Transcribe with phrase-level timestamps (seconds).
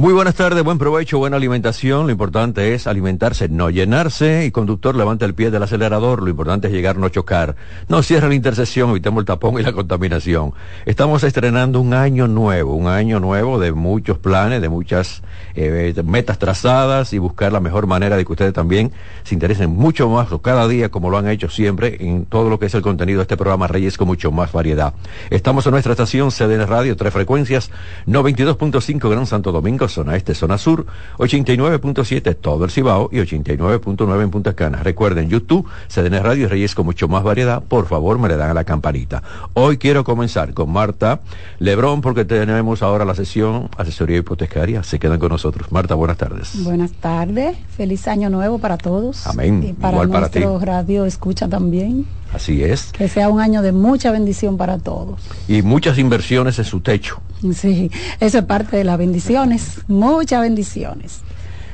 [0.00, 2.06] Muy buenas tardes, buen provecho, buena alimentación.
[2.06, 4.46] Lo importante es alimentarse, no llenarse.
[4.46, 6.22] Y conductor, levanta el pie del acelerador.
[6.22, 7.54] Lo importante es llegar, no chocar.
[7.86, 10.54] No cierre la intersección, evitemos el tapón y la contaminación.
[10.86, 15.22] Estamos estrenando un año nuevo, un año nuevo de muchos planes, de muchas
[15.54, 18.92] eh, metas trazadas y buscar la mejor manera de que ustedes también
[19.24, 22.64] se interesen mucho más cada día, como lo han hecho siempre, en todo lo que
[22.64, 24.94] es el contenido de este programa Reyes con mucho más variedad.
[25.28, 27.70] Estamos en nuestra estación CDN Radio, tres frecuencias,
[28.06, 30.86] 92.5 Gran Santo Domingo zona este, zona sur,
[31.18, 34.82] 89.7 todo el Cibao y 89.9 en Punta Cana.
[34.82, 37.62] Recuerden, YouTube, CDN Radio y Reyes con mucho más variedad.
[37.62, 39.22] Por favor, me le dan a la campanita.
[39.54, 41.20] Hoy quiero comenzar con Marta
[41.58, 44.82] Lebrón porque tenemos ahora la sesión asesoría hipotecaria.
[44.82, 45.70] Se quedan con nosotros.
[45.72, 46.62] Marta, buenas tardes.
[46.62, 47.56] Buenas tardes.
[47.76, 49.26] Feliz año nuevo para todos.
[49.26, 49.62] Amén.
[49.68, 52.06] Y para Igual nuestro radio escucha también.
[52.32, 52.92] Así es.
[52.92, 55.20] Que sea un año de mucha bendición para todos.
[55.48, 57.20] Y muchas inversiones en su techo.
[57.54, 59.80] Sí, eso es parte de las bendiciones.
[59.88, 61.20] Muchas bendiciones.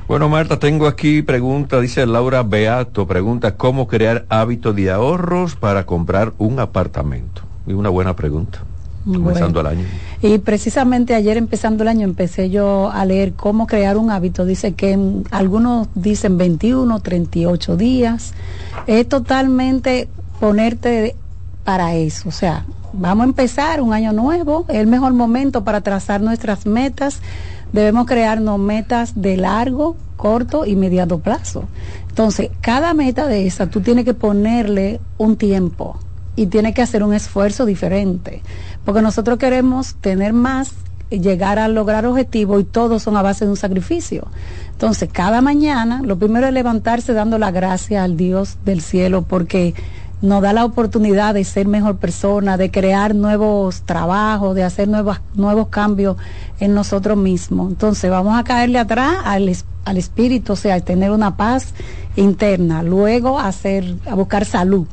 [0.09, 5.85] Bueno, Marta, tengo aquí pregunta, dice Laura Beato, pregunta cómo crear hábito de ahorros para
[5.85, 7.43] comprar un apartamento.
[7.67, 8.61] Y una buena pregunta.
[9.05, 9.85] Comenzando el año.
[10.21, 14.45] Y precisamente ayer empezando el año empecé yo a leer cómo crear un hábito.
[14.45, 14.99] Dice que
[15.31, 18.33] algunos dicen 21, 38 días.
[18.89, 20.09] Es totalmente
[20.41, 21.17] ponerte
[21.65, 22.29] para eso.
[22.29, 26.67] O sea, vamos a empezar un año nuevo, es el mejor momento para trazar nuestras
[26.67, 27.21] metas.
[27.73, 31.65] Debemos crearnos metas de largo, corto y mediano plazo.
[32.09, 35.99] Entonces, cada meta de esa tú tienes que ponerle un tiempo
[36.37, 38.43] y tienes que hacer un esfuerzo diferente,
[38.85, 40.73] porque nosotros queremos tener más,
[41.11, 44.27] llegar a lograr objetivos y todos son a base de un sacrificio.
[44.73, 49.75] Entonces, cada mañana, lo primero es levantarse dando la gracia al Dios del cielo, porque
[50.23, 55.21] nos da la oportunidad de ser mejor persona, de crear nuevos trabajos, de hacer nuevos,
[55.35, 56.17] nuevos cambios
[56.59, 57.71] en nosotros mismos.
[57.71, 61.75] Entonces vamos a caerle atrás al, al espíritu, o sea, tener una paz
[62.17, 64.87] interna, luego hacer, a buscar salud.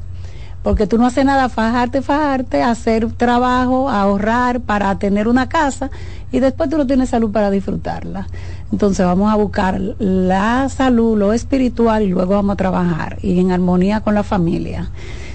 [0.62, 5.89] Porque tú no haces nada, fajarte, fajarte, hacer trabajo, ahorrar para tener una casa
[6.31, 8.28] y después tú no tienes salud para disfrutarla.
[8.73, 13.51] Entonces vamos a buscar la salud, lo espiritual y luego vamos a trabajar y en
[13.51, 14.89] armonía con la familia.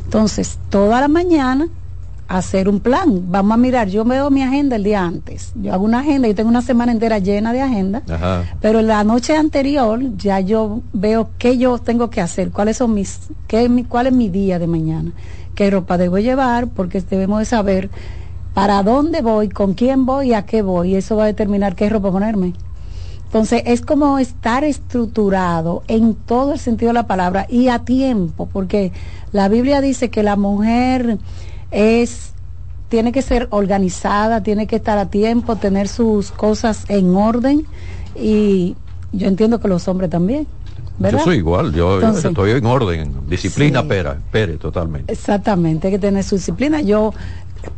[0.04, 1.68] Entonces, toda la mañana
[2.26, 3.30] hacer un plan.
[3.30, 5.52] Vamos a mirar, yo veo mi agenda el día antes.
[5.54, 8.02] Yo hago una agenda, yo tengo una semana entera llena de agenda,
[8.60, 13.20] pero la noche anterior ya yo veo qué yo tengo que hacer, cuáles son mis,
[13.46, 15.12] qué, mi, cuál es mi día de mañana,
[15.54, 17.88] qué ropa debo llevar, porque debemos de saber
[18.52, 20.94] para dónde voy, con quién voy y a qué voy.
[20.94, 22.54] Y eso va a determinar qué ropa ponerme.
[23.28, 28.48] Entonces es como estar estructurado en todo el sentido de la palabra y a tiempo,
[28.50, 28.90] porque
[29.32, 31.18] la Biblia dice que la mujer
[31.70, 32.32] es
[32.88, 37.66] tiene que ser organizada, tiene que estar a tiempo, tener sus cosas en orden
[38.18, 38.76] y
[39.12, 40.46] yo entiendo que los hombres también.
[40.98, 45.12] Yo soy igual, yo, estoy en orden, disciplina, pera, pere, totalmente.
[45.12, 46.80] Exactamente, hay que tener su disciplina.
[46.80, 47.12] Yo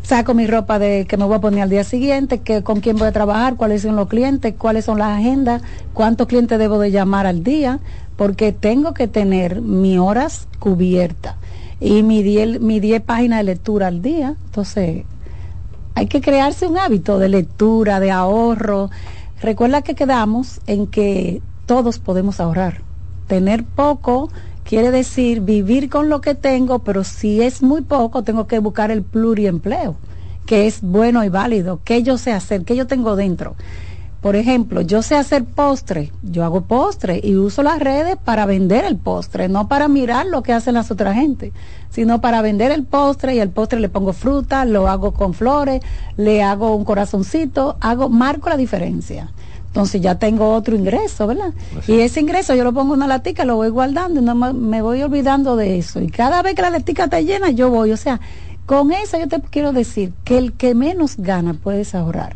[0.02, 2.96] saco mi ropa de que me voy a poner al día siguiente, que, con quién
[2.96, 5.62] voy a trabajar, cuáles son los clientes, cuáles son las agendas,
[5.94, 7.80] cuántos clientes debo de llamar al día,
[8.16, 11.36] porque tengo que tener mis horas cubiertas
[11.80, 14.36] y mi 10 mi páginas de lectura al día.
[14.46, 15.04] Entonces,
[15.94, 18.90] hay que crearse un hábito de lectura, de ahorro.
[19.42, 22.82] Recuerda que quedamos en que todos podemos ahorrar.
[23.26, 24.30] Tener poco
[24.70, 28.92] Quiere decir vivir con lo que tengo, pero si es muy poco, tengo que buscar
[28.92, 29.96] el pluriempleo,
[30.46, 33.56] que es bueno y válido, que yo sé hacer, que yo tengo dentro.
[34.20, 38.84] Por ejemplo, yo sé hacer postre, yo hago postre y uso las redes para vender
[38.84, 41.52] el postre, no para mirar lo que hacen las otras gente,
[41.90, 45.82] sino para vender el postre y al postre le pongo fruta, lo hago con flores,
[46.16, 49.32] le hago un corazoncito, hago, marco la diferencia.
[49.70, 51.52] Entonces ya tengo otro ingreso, ¿verdad?
[51.86, 54.82] Y ese ingreso yo lo pongo en una latica, lo voy guardando y no me
[54.82, 56.00] voy olvidando de eso.
[56.00, 57.92] Y cada vez que la latica está llena, yo voy.
[57.92, 58.20] O sea,
[58.66, 62.34] con eso yo te quiero decir que el que menos gana puedes ahorrar.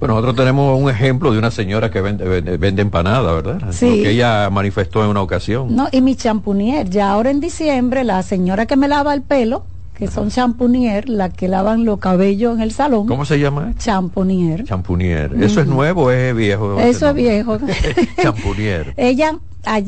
[0.00, 2.24] Bueno, nosotros tenemos un ejemplo de una señora que vende,
[2.56, 3.70] vende, empanada, ¿verdad?
[3.70, 4.02] Sí.
[4.02, 5.74] que ella manifestó en una ocasión.
[5.74, 9.64] No, y mi champunier, ya ahora en diciembre, la señora que me lava el pelo,
[9.98, 13.08] que son champunier, las que lavan los cabellos en el salón.
[13.08, 13.74] ¿Cómo se llama?
[13.78, 14.62] Champunier.
[14.62, 15.34] Champunier.
[15.42, 16.78] ¿Eso es nuevo o es viejo?
[16.78, 17.58] Eso es viejo.
[18.22, 18.94] champunier.
[18.96, 19.36] Ella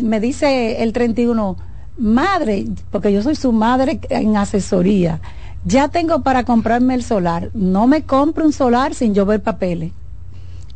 [0.03, 1.57] me dice el 31,
[1.97, 5.21] madre, porque yo soy su madre en asesoría,
[5.65, 7.51] ya tengo para comprarme el solar.
[7.55, 9.93] No me compre un solar sin yo ver papeles.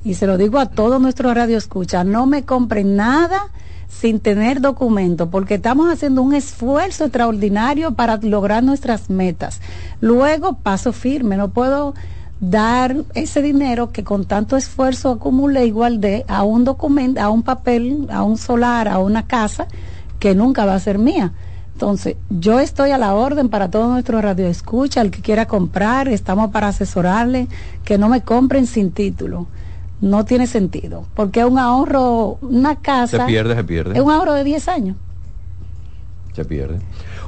[0.04, 3.48] Y se lo digo a todos nuestros radioescuchas, no me compren nada
[3.88, 9.60] sin tener documento, porque estamos haciendo un esfuerzo extraordinario para lograr nuestras metas.
[10.00, 11.94] Luego paso firme, no puedo
[12.40, 17.42] dar ese dinero que con tanto esfuerzo acumulé igual de a un documento, a un
[17.42, 19.66] papel, a un solar, a una casa
[20.18, 21.32] que nunca va a ser mía.
[21.74, 26.06] Entonces, yo estoy a la orden para todo nuestro radio escucha, el que quiera comprar,
[26.06, 27.48] estamos para asesorarle,
[27.84, 29.48] que no me compren sin título.
[30.04, 33.20] No tiene sentido, porque es un ahorro, una casa.
[33.20, 33.94] Se pierde, se pierde.
[33.94, 34.96] Es un ahorro de 10 años.
[36.34, 36.78] Se pierde.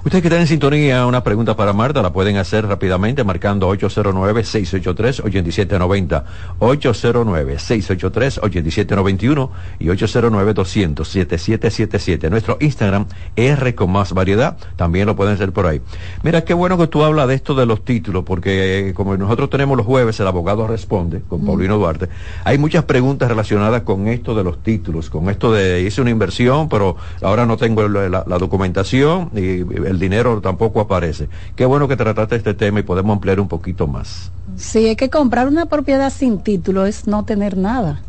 [0.06, 6.22] Ustedes que están en sintonía, una pregunta para Marta, la pueden hacer rápidamente marcando 809-683-8790,
[6.60, 9.50] 809-683-8791
[9.80, 12.30] y 809-200-7777.
[12.30, 15.80] Nuestro Instagram, R con más variedad, también lo pueden hacer por ahí.
[16.22, 19.76] Mira, qué bueno que tú hablas de esto de los títulos, porque como nosotros tenemos
[19.76, 22.08] los jueves, el abogado responde con Paulino Duarte,
[22.44, 26.68] hay muchas preguntas relacionadas con esto de los títulos, con esto de hice una inversión,
[26.68, 29.64] pero ahora no tengo la, la documentación y
[29.95, 31.28] el el dinero tampoco aparece.
[31.56, 34.30] Qué bueno que trataste este tema y podemos ampliar un poquito más.
[34.56, 38.02] Sí, es que comprar una propiedad sin título es no tener nada.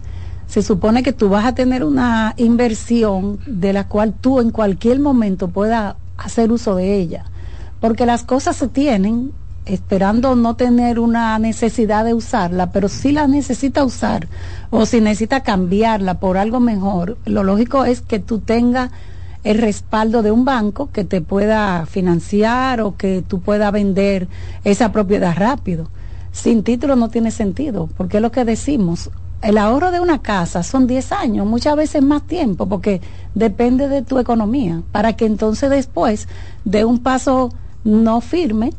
[0.47, 4.99] Se supone que tú vas a tener una inversión de la cual tú en cualquier
[4.99, 7.25] momento puedas hacer uso de ella.
[7.79, 9.31] Porque las cosas se tienen
[9.65, 14.27] esperando no tener una necesidad de usarla, pero si la necesita usar
[14.69, 18.91] o si necesita cambiarla por algo mejor, lo lógico es que tú tengas
[19.47, 24.27] el respaldo de un banco que te pueda financiar o que tú puedas vender
[24.65, 25.87] esa propiedad rápido.
[26.33, 29.09] Sin título no tiene sentido, porque es lo que decimos.
[29.41, 32.99] El ahorro de una casa son 10 años, muchas veces más tiempo, porque
[33.35, 36.27] depende de tu economía, para que entonces después
[36.65, 37.53] de un paso
[37.85, 38.73] no firme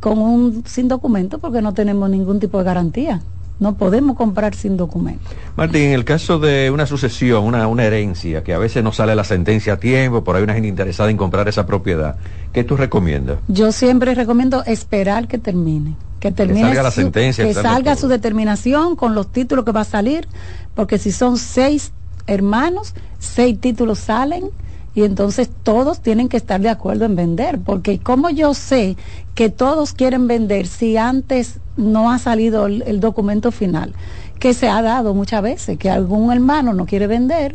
[0.00, 3.20] con un sin documento, porque no tenemos ningún tipo de garantía.
[3.60, 5.28] No podemos comprar sin documento.
[5.56, 9.16] Martín, en el caso de una sucesión, una, una herencia, que a veces no sale
[9.16, 12.16] la sentencia a tiempo, por ahí una gente interesada en comprar esa propiedad,
[12.52, 13.38] ¿qué tú recomiendas?
[13.48, 15.96] Yo siempre recomiendo esperar que termine.
[16.20, 16.60] Que termine.
[16.60, 17.44] Que salga la sentencia.
[17.44, 20.28] Que salga su determinación con los títulos que va a salir,
[20.74, 21.92] porque si son seis
[22.26, 24.50] hermanos, seis títulos salen
[24.94, 28.96] y entonces todos tienen que estar de acuerdo en vender, porque como yo sé
[29.34, 33.94] que todos quieren vender si antes no ha salido el, documento final,
[34.40, 37.54] que se ha dado muchas veces, que algún hermano no quiere vender,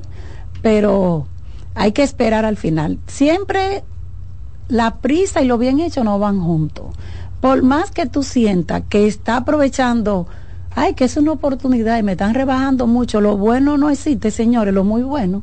[0.61, 1.27] pero
[1.75, 2.99] hay que esperar al final.
[3.07, 3.83] Siempre
[4.69, 6.95] la prisa y lo bien hecho no van juntos.
[7.41, 10.27] Por más que tú sientas que está aprovechando,
[10.73, 14.73] ay, que es una oportunidad y me están rebajando mucho, lo bueno no existe, señores,
[14.73, 15.41] lo muy bueno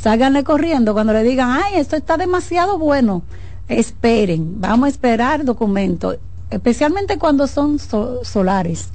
[0.00, 3.22] Ságanle corriendo cuando le digan, ay, esto está demasiado bueno.
[3.68, 6.16] Esperen, vamos a esperar documentos,
[6.48, 8.88] especialmente cuando son solares.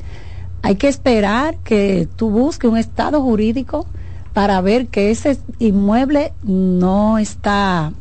[0.64, 3.86] Hay que esperar que tú busques un estado jurídico
[4.34, 7.94] para ver que ese inmueble no está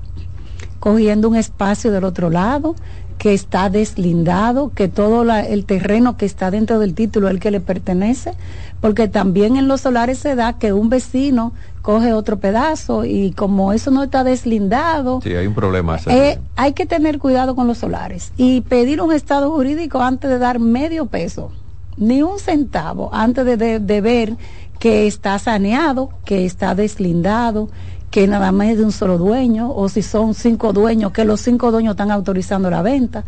[0.81, 2.75] cogiendo un espacio del otro lado,
[3.19, 7.51] que está deslindado, que todo el terreno que está dentro del título es el que
[7.51, 8.33] le pertenece,
[8.81, 11.53] porque también en los solares se da que un vecino
[11.85, 15.21] coge otro pedazo y como eso no está deslindado.
[15.21, 15.99] Sí, hay un problema.
[16.07, 20.39] Eh, hay que tener cuidado con los solares y pedir un estado jurídico antes de
[20.39, 21.53] dar medio peso,
[21.99, 24.35] ni un centavo, antes de, de ver
[24.79, 27.69] que está saneado, que está deslindado,
[28.11, 31.43] que nada más es de un solo dueño, o si son cinco dueños, que los
[31.43, 33.25] cinco dueños están autorizando la venta,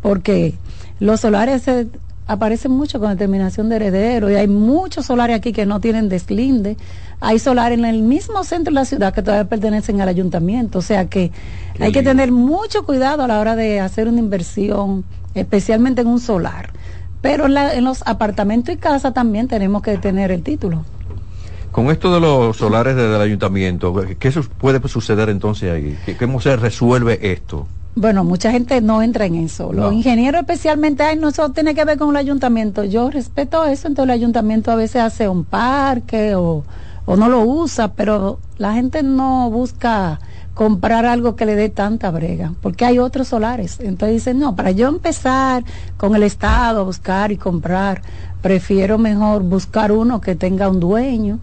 [0.00, 0.54] porque
[0.98, 1.86] los solares se
[2.26, 6.76] aparecen mucho con determinación de heredero y hay muchos solares aquí que no tienen deslinde.
[7.24, 10.80] Hay solares en el mismo centro de la ciudad que todavía pertenecen al ayuntamiento.
[10.80, 11.30] O sea que
[11.78, 15.04] hay que tener mucho cuidado a la hora de hacer una inversión,
[15.36, 16.70] especialmente en un solar.
[17.20, 20.84] Pero en, los apartamentos y casas también tenemos que tener el título.
[21.70, 25.96] Con esto de los solares del ayuntamiento, ¿qué puede suceder entonces ahí?
[26.18, 27.68] ¿Cómo se resuelve esto?
[27.94, 29.72] Bueno, mucha gente no entra en eso.
[29.72, 32.82] Los ingenieros especialmente, ay, no, eso tiene que ver con el ayuntamiento.
[32.82, 36.64] Yo respeto eso, entonces el ayuntamiento a veces hace un parque o,
[37.06, 40.20] o no lo usa, pero la gente no busca
[40.54, 43.80] comprar algo que le dé tanta brega, porque hay otros solares.
[43.80, 45.64] Entonces dicen, no, para yo empezar
[45.96, 48.02] con el Estado a buscar y comprar,
[48.42, 51.38] prefiero mejor buscar uno que tenga un dueño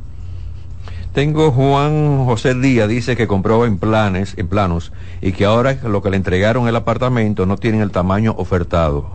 [1.13, 6.03] tengo Juan José Díaz, dice que compró en planes, en planos, y que ahora lo
[6.03, 9.09] que le entregaron el apartamento no tienen el tamaño ofertado.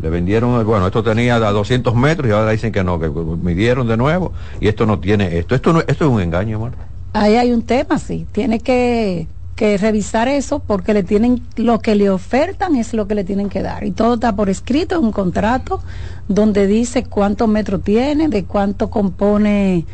[0.00, 3.88] Le vendieron, bueno, esto tenía a 200 metros y ahora dicen que no, que midieron
[3.88, 5.54] de nuevo y esto no tiene esto.
[5.54, 6.86] Esto, no, esto es un engaño, Marta.
[7.14, 8.26] Ahí hay un tema, sí.
[8.32, 9.26] Tiene que,
[9.56, 13.48] que revisar eso porque le tienen, lo que le ofertan es lo que le tienen
[13.48, 13.84] que dar.
[13.84, 15.80] Y todo está por escrito en un contrato
[16.28, 19.86] donde dice cuántos metros tiene, de cuánto compone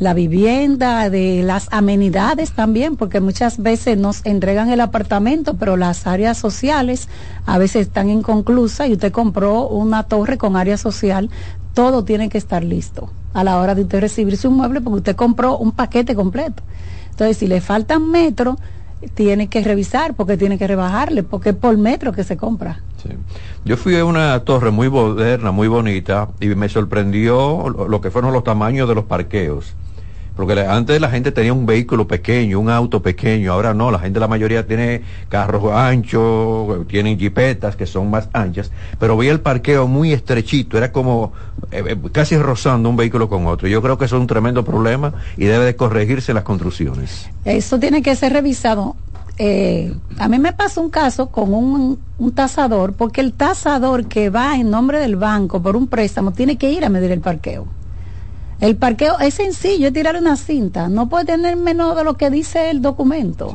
[0.00, 6.06] la vivienda, de las amenidades también, porque muchas veces nos entregan el apartamento, pero las
[6.06, 7.08] áreas sociales
[7.44, 11.30] a veces están inconclusas y usted compró una torre con área social,
[11.74, 15.16] todo tiene que estar listo a la hora de usted recibir su mueble porque usted
[15.16, 16.62] compró un paquete completo.
[17.10, 18.56] Entonces, si le faltan metros,
[19.14, 22.80] tiene que revisar porque tiene que rebajarle, porque es por metro que se compra.
[23.66, 28.32] Yo fui a una torre muy moderna, muy bonita, y me sorprendió lo que fueron
[28.32, 29.74] los tamaños de los parqueos.
[30.36, 34.20] Porque antes la gente tenía un vehículo pequeño, un auto pequeño, ahora no, la gente
[34.20, 39.86] la mayoría tiene carros anchos, tienen jipetas que son más anchas, pero vi el parqueo
[39.86, 41.32] muy estrechito, era como
[41.72, 43.68] eh, eh, casi rozando un vehículo con otro.
[43.68, 47.28] Yo creo que eso es un tremendo problema y debe de corregirse las construcciones.
[47.44, 48.96] Eso tiene que ser revisado.
[49.38, 54.28] Eh, a mí me pasó un caso con un, un tasador, porque el tasador que
[54.28, 57.79] va en nombre del banco por un préstamo tiene que ir a medir el parqueo.
[58.60, 60.88] El parqueo es sencillo, es tirar una cinta.
[60.88, 63.54] No puede tener menos de lo que dice el documento.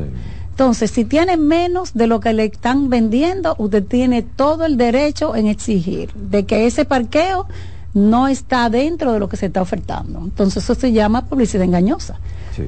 [0.50, 5.36] Entonces, si tiene menos de lo que le están vendiendo, usted tiene todo el derecho
[5.36, 7.46] en exigir de que ese parqueo
[7.94, 10.20] no está dentro de lo que se está ofertando.
[10.20, 12.20] Entonces, eso se llama publicidad engañosa.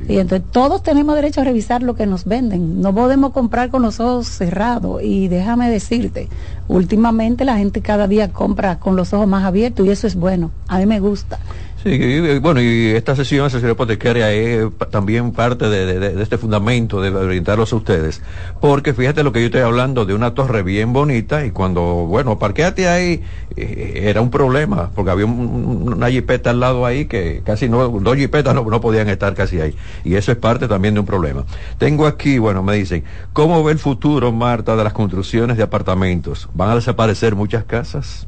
[0.08, 2.82] Y entonces todos tenemos derecho a revisar lo que nos venden.
[2.82, 5.02] No podemos comprar con los ojos cerrados.
[5.02, 6.30] Y déjame decirte,
[6.68, 10.52] últimamente la gente cada día compra con los ojos más abiertos y eso es bueno.
[10.68, 11.40] A mí me gusta.
[11.84, 17.72] Sí, bueno, y esta sesión, sesión hipotecaria, es también parte de, este fundamento de orientarlos
[17.72, 18.22] a ustedes.
[18.60, 22.40] Porque fíjate lo que yo estoy hablando de una torre bien bonita y cuando, bueno,
[22.40, 23.22] parqueate ahí,
[23.56, 28.18] eh, era un problema, porque había una jipeta al lado ahí que casi no, dos
[28.18, 29.76] jipetas no podían estar casi ahí.
[30.04, 31.46] Y eso es parte también de un problema.
[31.78, 33.04] Tengo aquí, bueno, me dicen,
[33.34, 36.50] ¿cómo ve el futuro, Marta, de las construcciones de apartamentos?
[36.56, 38.28] ¿Van a desaparecer muchas casas?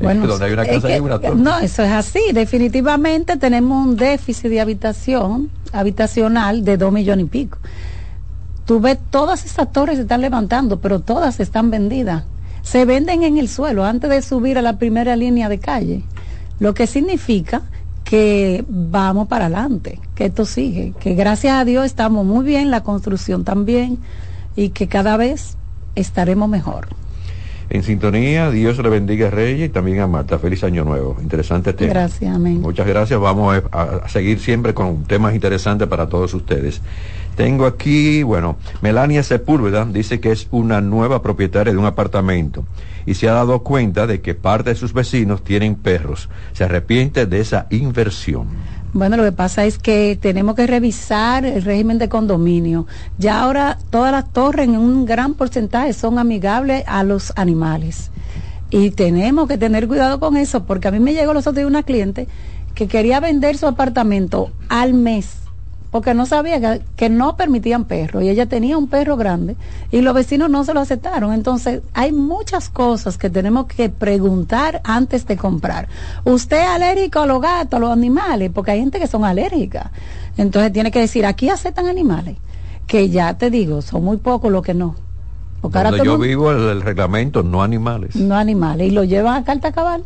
[0.00, 0.26] Bueno,
[1.34, 2.20] No, eso es así.
[2.32, 7.58] Definitivamente tenemos un déficit de habitación, habitacional de dos millones y pico.
[8.64, 12.24] Tú ves, todas esas torres se están levantando, pero todas están vendidas.
[12.62, 16.02] Se venden en el suelo antes de subir a la primera línea de calle.
[16.60, 17.62] Lo que significa
[18.04, 22.82] que vamos para adelante, que esto sigue, que gracias a Dios estamos muy bien, la
[22.82, 23.98] construcción también,
[24.56, 25.56] y que cada vez
[25.94, 26.99] estaremos mejor
[27.70, 28.50] en sintonía.
[28.50, 30.38] Dios le bendiga a Reyes y también a Marta.
[30.38, 31.16] Feliz año nuevo.
[31.22, 31.92] Interesante tema.
[31.92, 32.60] Gracias, amén.
[32.60, 33.18] Muchas gracias.
[33.18, 36.82] Vamos a, seguir siempre con temas interesantes para todos ustedes.
[37.36, 42.64] Tengo aquí, bueno, Melania Sepúlveda dice que es una nueva propietaria de un apartamento
[43.06, 46.28] y se ha dado cuenta de que parte de sus vecinos tienen perros.
[46.52, 48.48] Se arrepiente de esa inversión.
[48.92, 52.86] Bueno, lo que pasa es que tenemos que revisar el régimen de condominio.
[53.18, 58.10] Ya ahora todas las torres en un gran porcentaje son amigables a los animales.
[58.70, 61.68] Y tenemos que tener cuidado con eso, porque a mí me llegó los otros días
[61.68, 62.26] una cliente
[62.74, 65.40] que quería vender su apartamento al mes
[65.90, 69.56] porque no sabía que, no permitían perros y ella tenía un perro grande
[69.90, 71.32] y los vecinos no se lo aceptaron.
[71.32, 75.88] Entonces, hay muchas cosas que tenemos que preguntar antes de comprar.
[76.24, 78.50] ¿Usted es alérgico a los gatos, a los animales?
[78.54, 79.90] Porque hay gente que son alérgicas.
[80.36, 82.36] Entonces, tiene que decir, aquí aceptan animales,
[82.86, 84.94] que ya te digo, son muy pocos los que no.
[85.60, 88.16] Porque yo vivo el, reglamento, no animales.
[88.16, 88.88] No animales.
[88.88, 90.04] ¿Y lo llevan a carta cabal?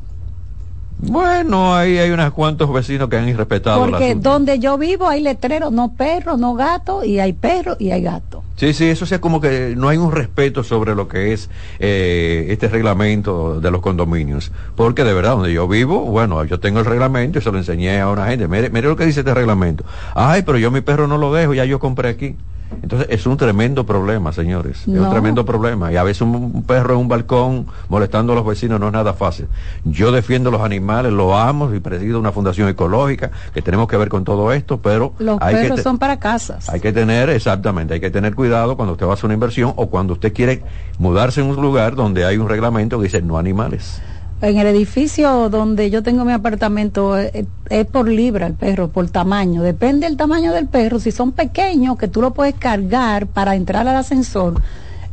[1.07, 3.85] Bueno, ahí hay unos cuantos vecinos que han irrespetado.
[3.85, 8.03] Porque donde yo vivo hay letreros, no perros, no gatos, y hay perros y hay
[8.03, 8.43] gatos.
[8.57, 12.47] Sí, sí, eso sea como que no hay un respeto sobre lo que es eh,
[12.51, 14.53] este reglamento de los condominios.
[14.77, 18.01] Porque de verdad, donde yo vivo, bueno, yo tengo el reglamento y se lo enseñé
[18.01, 18.47] a una gente.
[18.47, 19.85] Mire, mire lo que dice este reglamento.
[20.15, 22.37] Ay, pero yo mi perro no lo dejo, ya yo compré aquí.
[22.83, 24.83] Entonces es un tremendo problema, señores.
[24.83, 25.93] Es un tremendo problema.
[25.93, 29.13] Y a veces un, perro en un balcón molestando a los vecinos no es nada
[29.13, 29.47] fácil.
[29.85, 34.09] Yo defiendo los animales, lo amo y presido una fundación ecológica que tenemos que ver
[34.09, 35.15] con todo esto, pero...
[35.19, 36.69] Los perros son para casas.
[36.69, 38.44] Hay que tener, exactamente, hay que tener cuidado
[38.77, 40.63] cuando usted va a hacer una inversión o cuando usted quiere
[40.99, 44.01] mudarse en un lugar donde hay un reglamento que dice no animales
[44.45, 49.09] en el edificio donde yo tengo mi apartamento eh, es, por libra el perro, por
[49.09, 49.63] tamaño.
[49.63, 50.99] Depende del tamaño del perro.
[50.99, 54.61] Si son pequeños, que tú lo puedes cargar para entrar al ascensor,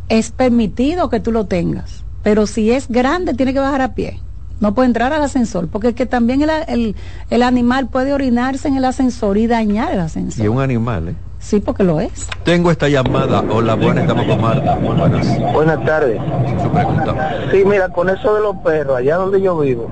[0.09, 2.03] es permitido que tú lo tengas.
[2.23, 4.19] Pero si es grande, tiene que bajar a pie.
[4.59, 6.95] No puede entrar al ascensor, porque es que también el,
[7.29, 10.45] el animal puede orinarse en el ascensor y dañar el ascensor.
[10.45, 11.15] Y un animal, ¿eh?
[11.41, 12.29] Sí, porque lo es.
[12.43, 13.43] Tengo esta llamada.
[13.49, 14.75] Hola, buenas, estamos con Marta.
[14.75, 15.53] Buenas.
[15.53, 16.21] Buenas tardes.
[16.61, 17.35] Su pregunta.
[17.51, 19.89] Sí, mira, con eso de los perros, allá donde yo vivo,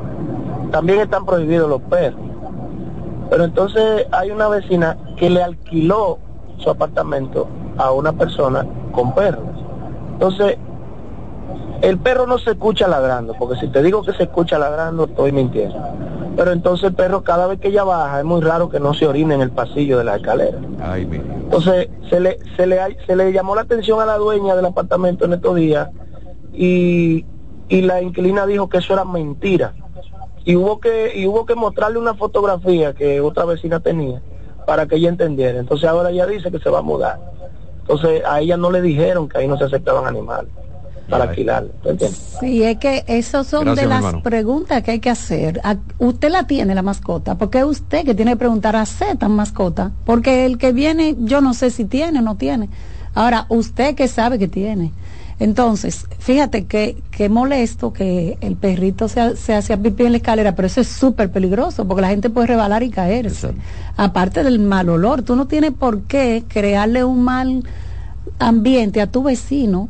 [0.71, 2.21] también están prohibidos los perros.
[3.31, 6.19] Pero entonces hay una vecina que le alquiló
[6.59, 9.43] su apartamento a una persona con perros.
[10.13, 10.57] Entonces,
[11.81, 15.31] el perro no se escucha ladrando, porque si te digo que se escucha ladrando, estoy
[15.31, 15.77] mintiendo
[16.39, 19.05] pero entonces el perro cada vez que ella baja es muy raro que no se
[19.05, 20.57] orine en el pasillo de la escalera.
[20.81, 21.35] Ay, mi Dios.
[21.35, 25.25] Entonces se le, se le, se le llamó la atención a la dueña del apartamento
[25.25, 25.89] en estos días
[26.53, 27.25] y,
[27.67, 29.73] y la inquilina dijo que eso era mentira.
[30.45, 34.21] Y hubo que, y hubo que mostrarle una fotografía que otra vecina tenía
[34.65, 35.59] para que ella entendiera.
[35.59, 37.19] Entonces ahora ella dice que se va a mudar.
[37.81, 40.49] Entonces a ella no le dijeron que ahí no se aceptaban animales
[41.09, 41.65] para alquilar.
[42.39, 45.61] Sí, es que esas son de las preguntas que hay que hacer.
[45.97, 48.85] usted la tiene la mascota, porque es usted que tiene que preguntar a
[49.17, 52.69] tan mascota, porque el que viene, yo no sé si tiene o no tiene.
[53.13, 54.91] Ahora, usted que sabe que tiene.
[55.39, 60.53] Entonces, fíjate que, que molesto que el perrito se, se hacía pipí en la escalera,
[60.53, 63.53] pero eso es súper peligroso porque la gente puede rebalar y caerse.
[63.95, 67.63] Aparte del mal olor, tú no tienes por qué crearle un mal
[68.37, 69.87] ambiente a tu vecino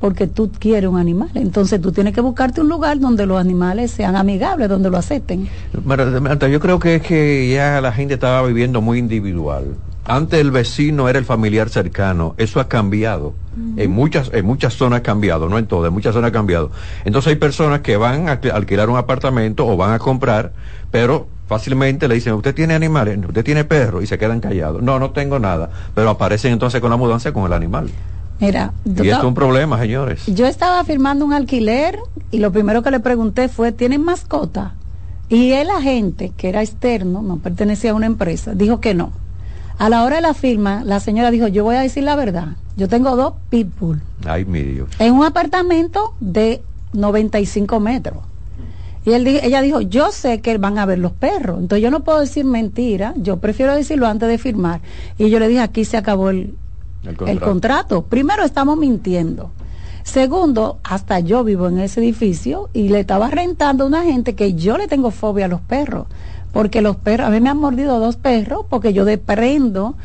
[0.00, 1.30] porque tú quieres un animal.
[1.34, 5.48] Entonces tú tienes que buscarte un lugar donde los animales sean amigables, donde lo acepten.
[5.84, 9.76] Marta, yo creo que es que ya la gente estaba viviendo muy individual.
[10.04, 13.34] Antes el vecino era el familiar cercano, eso ha cambiado.
[13.76, 16.70] En muchas en muchas zonas ha cambiado, no en todas, en muchas zonas ha cambiado.
[17.04, 20.52] Entonces hay personas que van a alquilar un apartamento o van a comprar,
[20.90, 24.80] pero fácilmente le dicen, usted tiene animales, usted tiene perro y se quedan callados.
[24.80, 27.90] No, no tengo nada, pero aparecen entonces con la mudanza con el animal.
[28.40, 30.26] Mira, y esto es un problema, señores.
[30.26, 31.98] Yo estaba firmando un alquiler
[32.30, 34.74] y lo primero que le pregunté fue, ¿tienen mascota?
[35.28, 39.12] Y el agente, que era externo, no pertenecía a una empresa, dijo que no.
[39.78, 42.56] A la hora de la firma, la señora dijo, yo voy a decir la verdad.
[42.76, 44.00] Yo tengo dos pitbull.
[44.24, 44.88] Ay, mi Dios.
[44.98, 48.18] En un apartamento de 95 metros.
[49.04, 51.60] Y él, ella dijo, yo sé que van a ver los perros.
[51.60, 53.14] Entonces yo no puedo decir mentira.
[53.16, 54.80] Yo prefiero decirlo antes de firmar.
[55.16, 56.54] Y yo le dije, aquí se acabó el,
[57.26, 58.02] el contrato.
[58.02, 59.50] Primero, estamos mintiendo.
[60.02, 64.54] Segundo, hasta yo vivo en ese edificio y le estaba rentando a una gente que
[64.54, 66.06] yo le tengo fobia a los perros.
[66.52, 69.96] Porque los perros, a mí me han mordido dos perros porque yo deprendo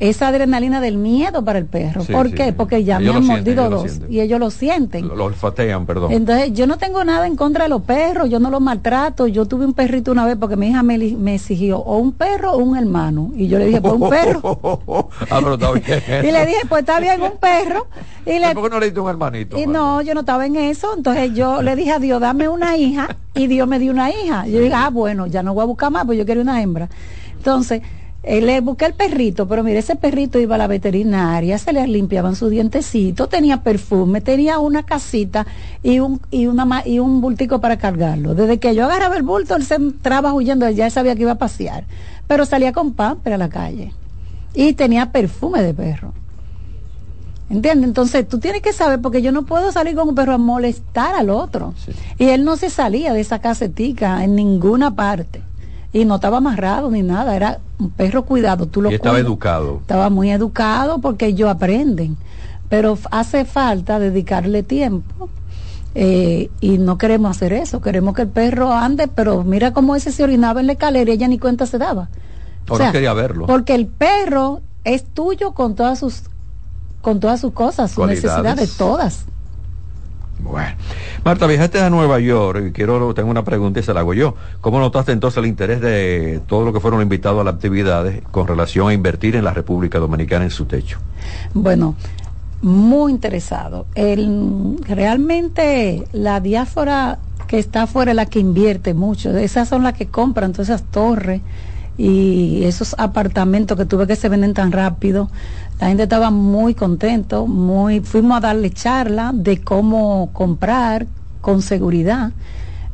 [0.00, 2.04] esa adrenalina del miedo para el perro.
[2.04, 2.52] ¿Por qué?
[2.52, 5.08] Porque ya me han mordido dos y ellos lo sienten.
[5.08, 6.12] Lo, olfatean, perdón.
[6.12, 9.26] Entonces, yo no tengo nada en contra de los perros, yo no los maltrato.
[9.26, 12.52] Yo tuve un perrito una vez porque mi hija me, me exigió o un perro
[12.52, 13.32] o un hermano.
[13.34, 14.58] Y yo le dije, pues un perro.
[15.30, 16.02] ah, pero está bien.
[16.24, 17.88] y le dije, pues está bien un perro.
[18.24, 19.58] Y le, ¿Por qué no le diste un hermanito?
[19.58, 20.94] Y no, yo no estaba en eso.
[20.96, 23.16] Entonces yo le dije a Dios, dame una hija.
[23.34, 24.46] Y Dios me dio una hija.
[24.46, 26.88] Yo dije, ah, bueno, ya no voy a buscar más, pues yo quería una hembra.
[27.36, 27.82] Entonces,
[28.24, 31.86] eh, le busqué el perrito, pero mire, ese perrito iba a la veterinaria, se le
[31.86, 35.46] limpiaban su dientecito, tenía perfume, tenía una casita
[35.84, 38.34] y un, y una y un bultico para cargarlo.
[38.34, 41.38] Desde que yo agarraba el bulto, él se entraba huyendo, ya sabía que iba a
[41.38, 41.84] pasear.
[42.26, 43.92] Pero salía con pamper a la calle.
[44.52, 46.12] Y tenía perfume de perro.
[47.48, 47.86] ¿Entiendes?
[47.86, 51.14] Entonces tú tienes que saber, porque yo no puedo salir con un perro a molestar
[51.14, 51.72] al otro.
[52.18, 55.47] Y él no se salía de esa casetica en ninguna parte
[55.92, 59.78] y no estaba amarrado ni nada, era un perro cuidado, tú lo y estaba educado.
[59.80, 62.16] Estaba muy educado porque ellos aprenden,
[62.68, 65.28] pero hace falta dedicarle tiempo.
[65.94, 70.12] Eh, y no queremos hacer eso, queremos que el perro ande, pero mira cómo ese
[70.12, 72.08] se orinaba en la escalera y ella ni cuenta se daba.
[72.68, 73.46] O sea, quería verlo.
[73.46, 76.24] Porque el perro es tuyo con todas sus
[77.00, 79.24] con todas sus cosas, sus necesidades, todas.
[80.40, 80.70] Bueno,
[81.24, 84.34] Marta, viajaste a Nueva York y quiero, tengo una pregunta y se la hago yo.
[84.60, 88.46] ¿Cómo notaste entonces el interés de todo lo que fueron invitados a las actividades con
[88.46, 90.98] relación a invertir en la República Dominicana en su techo?
[91.54, 91.96] Bueno,
[92.62, 93.86] muy interesado.
[93.94, 99.36] El, realmente la diáfora que está afuera es la que invierte mucho.
[99.36, 101.40] Esas son las que compran todas esas torres
[101.98, 105.28] y esos apartamentos que tuve que se venden tan rápido.
[105.80, 111.06] La gente estaba muy contento, muy, fuimos a darle charla de cómo comprar
[111.40, 112.30] con seguridad.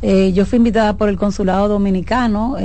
[0.01, 2.57] Eh, yo fui invitada por el consulado dominicano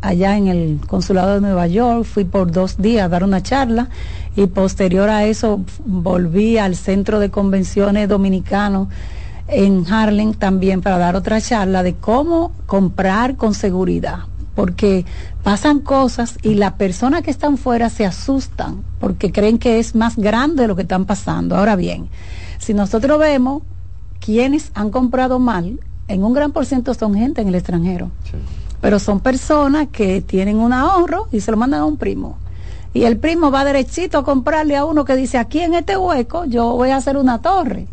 [0.00, 3.88] allá en el consulado de Nueva York, fui por dos días a dar una charla
[4.34, 8.88] y posterior a eso volví al centro de convenciones dominicano
[9.46, 14.20] en Harlem también para dar otra charla de cómo comprar con seguridad
[14.54, 15.04] porque
[15.42, 20.16] pasan cosas y las personas que están fuera se asustan porque creen que es más
[20.16, 21.56] grande lo que están pasando.
[21.56, 22.08] Ahora bien,
[22.58, 23.62] si nosotros vemos
[24.20, 28.10] quienes han comprado mal, en un gran por ciento son gente en el extranjero,
[28.80, 32.38] pero son personas que tienen un ahorro y se lo mandan a un primo.
[32.92, 36.44] Y el primo va derechito a comprarle a uno que dice, aquí en este hueco
[36.44, 37.88] yo voy a hacer una torre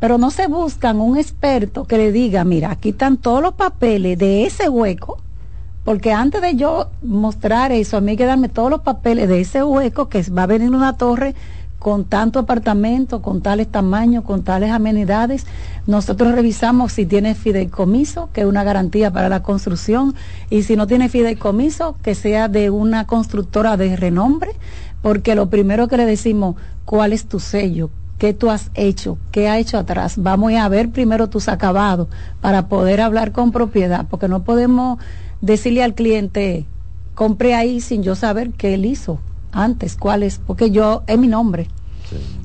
[0.00, 4.16] pero no se buscan un experto que le diga, mira, aquí están todos los papeles
[4.18, 5.18] de ese hueco
[5.88, 9.64] porque antes de yo mostrar eso, a mí hay darme todos los papeles de ese
[9.64, 11.34] hueco que va a venir una torre
[11.78, 15.46] con tanto apartamento, con tales tamaños, con tales amenidades.
[15.86, 20.14] Nosotros revisamos si tiene fideicomiso, que es una garantía para la construcción,
[20.50, 24.50] y si no tiene fideicomiso, que sea de una constructora de renombre,
[25.00, 27.88] porque lo primero que le decimos, ¿cuál es tu sello?
[28.18, 29.16] ¿Qué tú has hecho?
[29.30, 30.16] ¿Qué ha hecho atrás?
[30.18, 32.08] Vamos a ver primero tus acabados
[32.42, 34.98] para poder hablar con propiedad, porque no podemos
[35.40, 36.66] decirle al cliente,
[37.14, 39.18] compre ahí sin yo saber qué él hizo
[39.52, 41.68] antes, cuál es, porque yo, es mi nombre.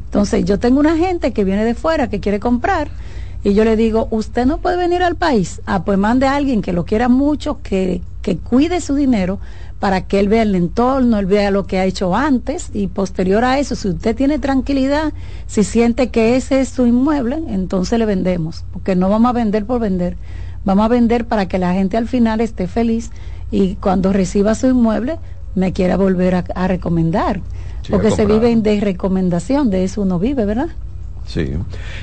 [0.06, 2.90] Entonces, yo tengo una gente que viene de fuera que quiere comprar
[3.44, 5.62] y yo le digo, usted no puede venir al país.
[5.66, 9.40] Ah, pues mande a alguien que lo quiera mucho, que, que cuide su dinero
[9.80, 13.44] para que él vea el entorno, él vea lo que ha hecho antes y posterior
[13.44, 15.12] a eso, si usted tiene tranquilidad,
[15.46, 19.66] si siente que ese es su inmueble, entonces le vendemos, porque no vamos a vender
[19.66, 20.16] por vender,
[20.66, 23.12] vamos a vender para que la gente al final esté feliz
[23.52, 25.18] y cuando reciba su inmueble
[25.56, 27.42] me quiera volver a, recomendar.
[27.90, 30.70] porque se vive de recomendación, de eso uno vive, ¿verdad?
[31.26, 31.54] Sí.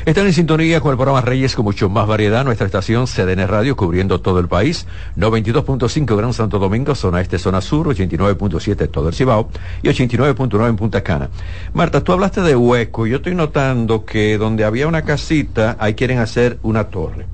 [0.07, 2.45] Están en sintonía con el programa Reyes con mucho más variedad.
[2.45, 4.87] Nuestra estación CDN Radio cubriendo todo el país.
[5.17, 9.51] 92.5 Gran Santo Domingo, zona este, zona sur, 89.7 todo el Cibao
[9.83, 11.29] y 89.9 en Punta Cana.
[11.75, 13.07] Marta, tú hablaste de hueco.
[13.07, 17.27] Yo estoy notando que donde había una casita, ahí quieren hacer una torre.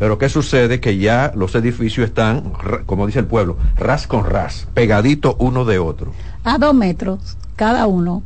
[0.00, 0.80] Pero ¿qué sucede?
[0.80, 2.52] Que ya los edificios están,
[2.86, 6.12] como dice el pueblo, ras con ras, pegadito uno de otro.
[6.42, 8.22] A dos metros cada uno.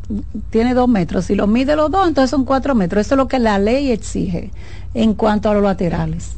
[0.50, 1.24] Tiene dos metros.
[1.24, 3.04] Si lo mide los dos, entonces son cuatro metros.
[3.04, 4.52] Eso es lo que la ley exige
[4.94, 6.34] en cuanto a los laterales.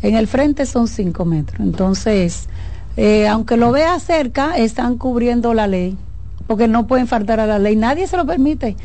[0.00, 1.58] En el frente son cinco metros.
[1.58, 2.48] Entonces,
[2.96, 5.98] eh, aunque lo vea cerca, están cubriendo la ley,
[6.46, 7.74] porque no pueden faltar a la ley.
[7.74, 8.76] Nadie se lo permite.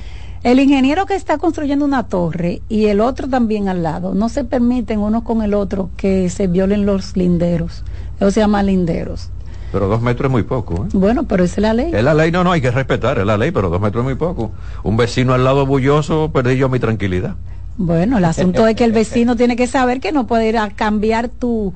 [0.43, 4.43] El ingeniero que está construyendo una torre y el otro también al lado, no se
[4.43, 7.83] permiten uno con el otro que se violen los linderos.
[8.19, 9.29] Eso se llama linderos.
[9.71, 10.85] Pero dos metros es muy poco.
[10.85, 10.89] ¿eh?
[10.93, 11.91] Bueno, pero es la ley.
[11.93, 14.05] Es la ley, no, no, hay que respetar, es la ley, pero dos metros es
[14.05, 14.51] muy poco.
[14.83, 17.35] Un vecino al lado bulloso, perdí yo mi tranquilidad.
[17.77, 20.71] Bueno, el asunto es que el vecino tiene que saber que no puede ir a
[20.71, 21.73] cambiar tu,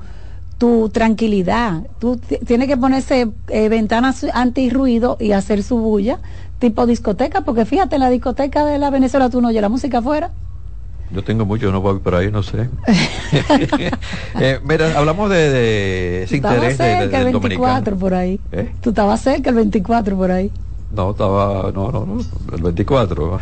[0.58, 1.84] tu tranquilidad.
[1.98, 6.18] Tú tienes que ponerse eh, ventanas anti-ruido y hacer su bulla
[6.58, 9.98] tipo discoteca, porque fíjate, en la discoteca de la Venezuela tú no oyes la música
[9.98, 10.30] afuera.
[11.10, 12.68] Yo tengo mucho, no voy por ahí, no sé.
[14.40, 18.40] eh, mira, hablamos de, de ese interés cerca el 24 por ahí.
[18.50, 18.72] ¿Eh?
[18.80, 20.50] Tú estabas cerca el 24 por ahí.
[20.96, 22.18] No, estaba, no, no, no,
[22.54, 23.38] el 24,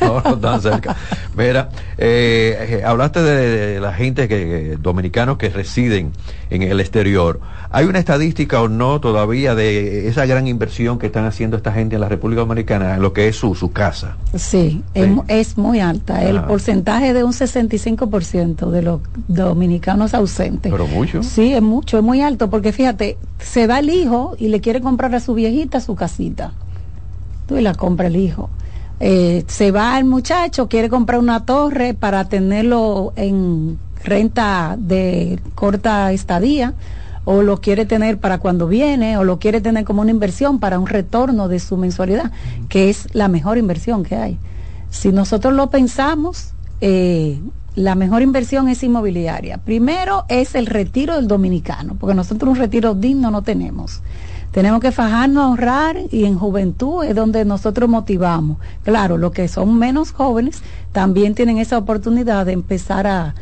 [0.00, 0.96] no, no tan cerca.
[1.36, 6.10] Mira, eh, hablaste de, la gente que, dominicanos que residen
[6.50, 7.38] en el exterior.
[7.70, 11.94] ¿Hay una estadística o no todavía de esa gran inversión que están haciendo esta gente
[11.94, 14.16] en la República Dominicana en lo que es su, su casa?
[14.34, 16.24] Sí, Es, muy alta.
[16.24, 20.72] El porcentaje de un 65% de los dominicanos ausentes.
[20.72, 21.22] Pero mucho.
[21.22, 24.80] Sí, es mucho, es muy alto, porque fíjate, se va el hijo y le quiere
[24.80, 26.52] comprar a su viejita su casita
[27.50, 28.50] y la compra el hijo.
[28.98, 36.12] Eh, se va el muchacho, quiere comprar una torre para tenerlo en renta de corta
[36.12, 36.74] estadía,
[37.24, 40.78] o lo quiere tener para cuando viene, o lo quiere tener como una inversión para
[40.78, 42.30] un retorno de su mensualidad,
[42.68, 44.38] que es la mejor inversión que hay.
[44.90, 47.40] Si nosotros lo pensamos, eh,
[47.74, 49.58] la mejor inversión es inmobiliaria.
[49.58, 54.00] Primero es el retiro del dominicano, porque nosotros un retiro digno no tenemos.
[54.56, 58.56] Tenemos que fajarnos a ahorrar y en juventud es donde nosotros motivamos.
[58.84, 63.34] Claro, los que son menos jóvenes también tienen esa oportunidad de empezar a,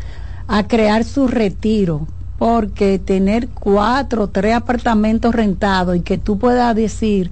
[0.48, 7.30] a crear su retiro, porque tener cuatro, tres apartamentos rentados y que tú puedas decir,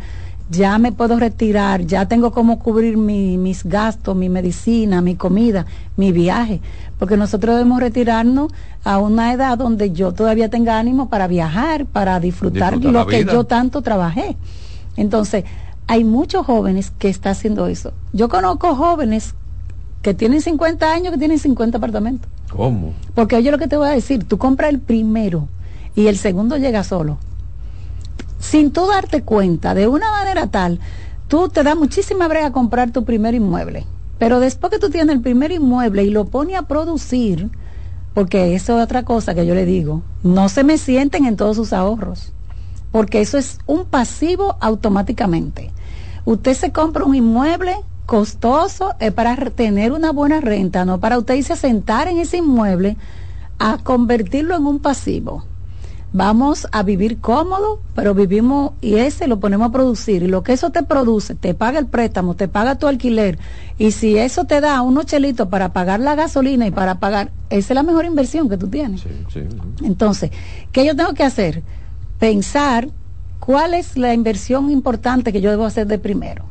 [0.53, 5.65] ya me puedo retirar, ya tengo cómo cubrir mis gastos, mi medicina, mi comida,
[5.97, 6.61] mi viaje,
[6.99, 8.53] porque nosotros debemos retirarnos
[8.85, 13.45] a una edad donde yo todavía tenga ánimo para viajar, para disfrutar, lo que yo
[13.45, 14.37] tanto trabajé.
[14.97, 15.45] Entonces,
[15.87, 17.93] hay muchos jóvenes que están haciendo eso.
[18.13, 19.35] Yo conozco jóvenes
[20.03, 22.31] que tienen 50 años que tienen 50 apartamentos.
[22.55, 22.93] ¿Cómo?
[23.15, 25.49] Porque oye lo que te voy a decir, tú compras el primero
[25.97, 27.17] y el segundo llega solo
[28.43, 30.81] sin tú darte cuenta, de una manera tal,
[31.29, 33.87] tú te da muchísima brega comprar tu primer inmueble.
[34.19, 37.51] Pero después que tú tienes el primer inmueble y lo pones a producir,
[38.15, 41.57] porque eso es otra cosa que yo le digo, no se me sienten en todos
[41.57, 42.33] sus ahorros,
[42.91, 45.71] porque eso es un pasivo automáticamente.
[46.25, 47.77] Usted se compra un inmueble
[48.07, 52.39] costoso es para tener una buena renta, no para usted irse a sentar en ese
[52.39, 52.97] inmueble
[53.61, 55.45] a convertirlo en un pasivo
[56.13, 60.53] vamos a vivir cómodo, pero vivimos y ese lo ponemos a producir y lo que
[60.53, 63.39] eso te produce, te paga el préstamo, te paga tu alquiler
[63.79, 67.73] y si eso te da unos chelitos para pagar la gasolina y para pagar, esa
[67.73, 69.05] es la mejor inversión que tú tienes.
[69.83, 70.31] Entonces,
[70.71, 71.63] ¿qué yo tengo que hacer?
[72.19, 72.89] Pensar
[73.41, 76.45] cuál es la inversión importante que yo debo hacer de primero.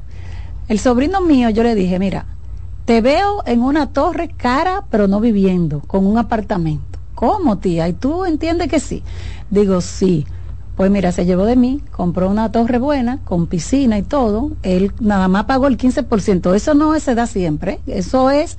[0.68, 2.26] El sobrino mío, yo le dije, mira,
[2.86, 7.01] te veo en una torre cara, pero no viviendo, con un apartamento.
[7.22, 7.88] ¿Cómo, tía?
[7.88, 9.04] ¿Y tú entiendes que sí?
[9.52, 10.26] Digo, sí.
[10.76, 14.54] Pues mira, se llevó de mí, compró una torre buena, con piscina y todo.
[14.64, 16.56] Él nada más pagó el 15%.
[16.56, 17.80] Eso no se da siempre.
[17.86, 18.58] Eso es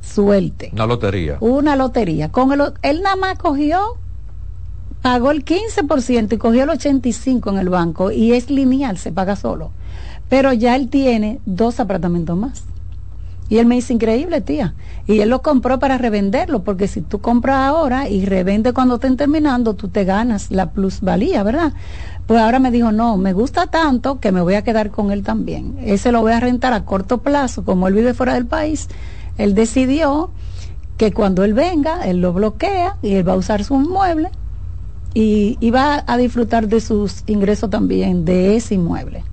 [0.00, 0.70] suerte.
[0.72, 1.36] Una lotería.
[1.40, 2.32] Una lotería.
[2.32, 3.78] Con el, él nada más cogió,
[5.02, 9.36] pagó el 15% y cogió el 85% en el banco y es lineal, se paga
[9.36, 9.72] solo.
[10.30, 12.64] Pero ya él tiene dos apartamentos más.
[13.48, 14.74] Y él me dice, increíble, tía.
[15.06, 19.16] Y él lo compró para revenderlo, porque si tú compras ahora y revende cuando estén
[19.16, 21.74] terminando, tú te ganas la plusvalía, ¿verdad?
[22.26, 25.22] Pues ahora me dijo, no, me gusta tanto que me voy a quedar con él
[25.22, 25.76] también.
[25.82, 28.88] Ese lo voy a rentar a corto plazo, como él vive fuera del país.
[29.36, 30.30] Él decidió
[30.96, 34.30] que cuando él venga, él lo bloquea y él va a usar su inmueble
[35.12, 39.24] y, y va a disfrutar de sus ingresos también de ese inmueble.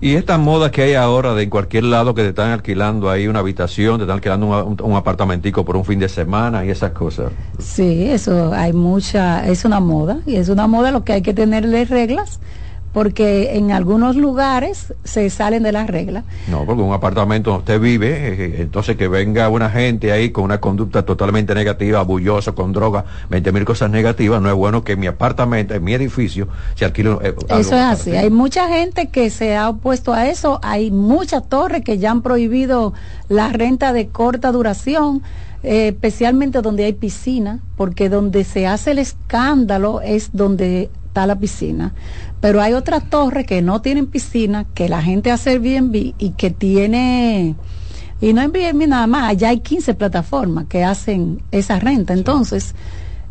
[0.00, 3.28] Y esta moda que hay ahora de en cualquier lado que te están alquilando ahí
[3.28, 6.92] una habitación, te están alquilando un, un, apartamentico por un fin de semana y esas
[6.92, 7.32] cosas.
[7.58, 11.34] Sí, eso hay mucha, es una moda y es una moda lo que hay que
[11.34, 12.40] tenerle reglas
[12.96, 16.24] porque en algunos lugares se salen de las reglas.
[16.48, 20.44] No, porque un apartamento donde usted vive, eh, entonces que venga una gente ahí con
[20.44, 24.96] una conducta totalmente negativa, bullosa, con droga, 20 mil cosas negativas, no es bueno que
[24.96, 27.18] mi apartamento, en mi edificio, se alquile.
[27.20, 31.46] Eh, eso es así, hay mucha gente que se ha opuesto a eso, hay muchas
[31.50, 32.94] torres que ya han prohibido
[33.28, 35.22] la renta de corta duración.
[35.62, 41.38] Eh, especialmente donde hay piscina, porque donde se hace el escándalo es donde está la
[41.38, 41.94] piscina.
[42.40, 46.50] Pero hay otras torres que no tienen piscina, que la gente hace Airbnb y que
[46.50, 47.56] tiene,
[48.20, 52.12] y no Airbnb nada más, allá hay 15 plataformas que hacen esa renta.
[52.12, 52.74] Entonces,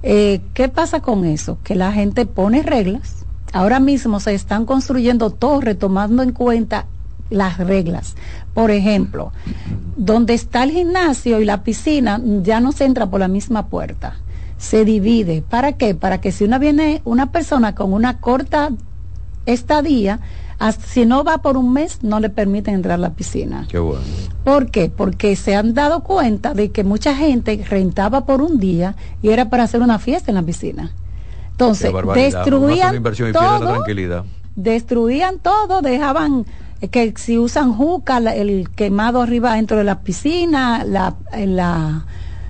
[0.04, 1.58] eh, ¿qué pasa con eso?
[1.64, 3.26] Que la gente pone reglas.
[3.54, 6.88] Ahora mismo se están construyendo torres tomando en cuenta
[7.30, 8.16] las reglas.
[8.54, 9.32] Por ejemplo,
[9.96, 14.18] donde está el gimnasio y la piscina ya no se entra por la misma puerta
[14.58, 15.42] se divide.
[15.42, 15.96] ¿Para qué?
[15.96, 18.72] Para que si una viene una persona con una corta
[19.46, 20.20] estadía,
[20.86, 23.68] si no va por un mes, no le permiten entrar a la piscina.
[23.70, 24.04] Qué bueno.
[24.44, 24.90] ¿Por qué?
[24.90, 29.50] Porque se han dado cuenta de que mucha gente rentaba por un día y era
[29.50, 30.92] para hacer una fiesta en la piscina.
[31.52, 33.84] Entonces, destruían todo,
[34.56, 36.46] destruían todo, dejaban
[36.92, 42.06] que si usan juca, el quemado arriba dentro de la piscina, la, la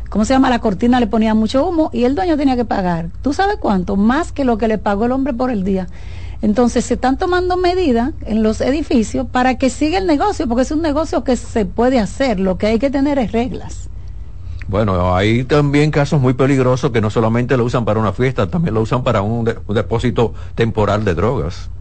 [0.10, 0.50] ¿cómo se llama?
[0.50, 3.10] La cortina le ponía mucho humo y el dueño tenía que pagar.
[3.22, 3.96] ¿Tú sabes cuánto?
[3.96, 5.88] Más que lo que le pagó el hombre por el día.
[6.46, 10.70] Entonces se están tomando medidas en los edificios para que siga el negocio, porque es
[10.70, 12.40] un negocio que se puede hacer.
[12.40, 13.90] Lo que hay que tener es reglas.
[14.68, 18.76] Bueno, hay también casos muy peligrosos que no solamente lo usan para una fiesta, también
[18.76, 21.72] lo usan para un, un depósito temporal de drogas.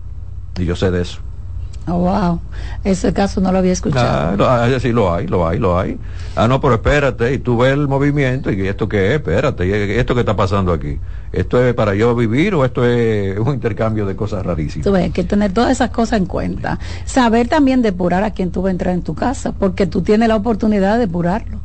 [0.59, 1.21] Y yo sé de eso.
[1.87, 2.41] Oh, wow.
[2.83, 4.49] Ese caso no lo había escuchado.
[4.49, 5.99] Ah, sí, lo hay, lo hay, lo hay.
[6.35, 9.93] Ah, no, pero espérate, y tú ves el movimiento, y esto qué es, espérate, y
[9.99, 10.99] esto que está pasando aquí.
[11.31, 14.85] ¿Esto es para yo vivir o esto es un intercambio de cosas rarísimas?
[14.85, 16.79] Tú ves, que tener todas esas cosas en cuenta.
[17.05, 20.29] Saber también depurar a quien tú vas a entrar en tu casa, porque tú tienes
[20.29, 21.59] la oportunidad de depurarlo.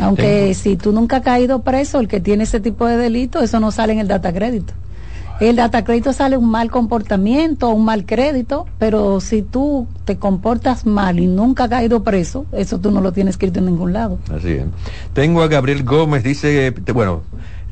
[0.00, 3.58] Aunque si tú nunca has caído preso, el que tiene ese tipo de delito, eso
[3.58, 4.72] no sale en el data crédito
[5.48, 10.86] el data crédito sale un mal comportamiento, un mal crédito, pero si tú te comportas
[10.86, 14.18] mal y nunca has caído preso, eso tú no lo tienes escrito en ningún lado.
[14.32, 14.66] Así es.
[15.14, 17.22] Tengo a Gabriel Gómez, dice, bueno,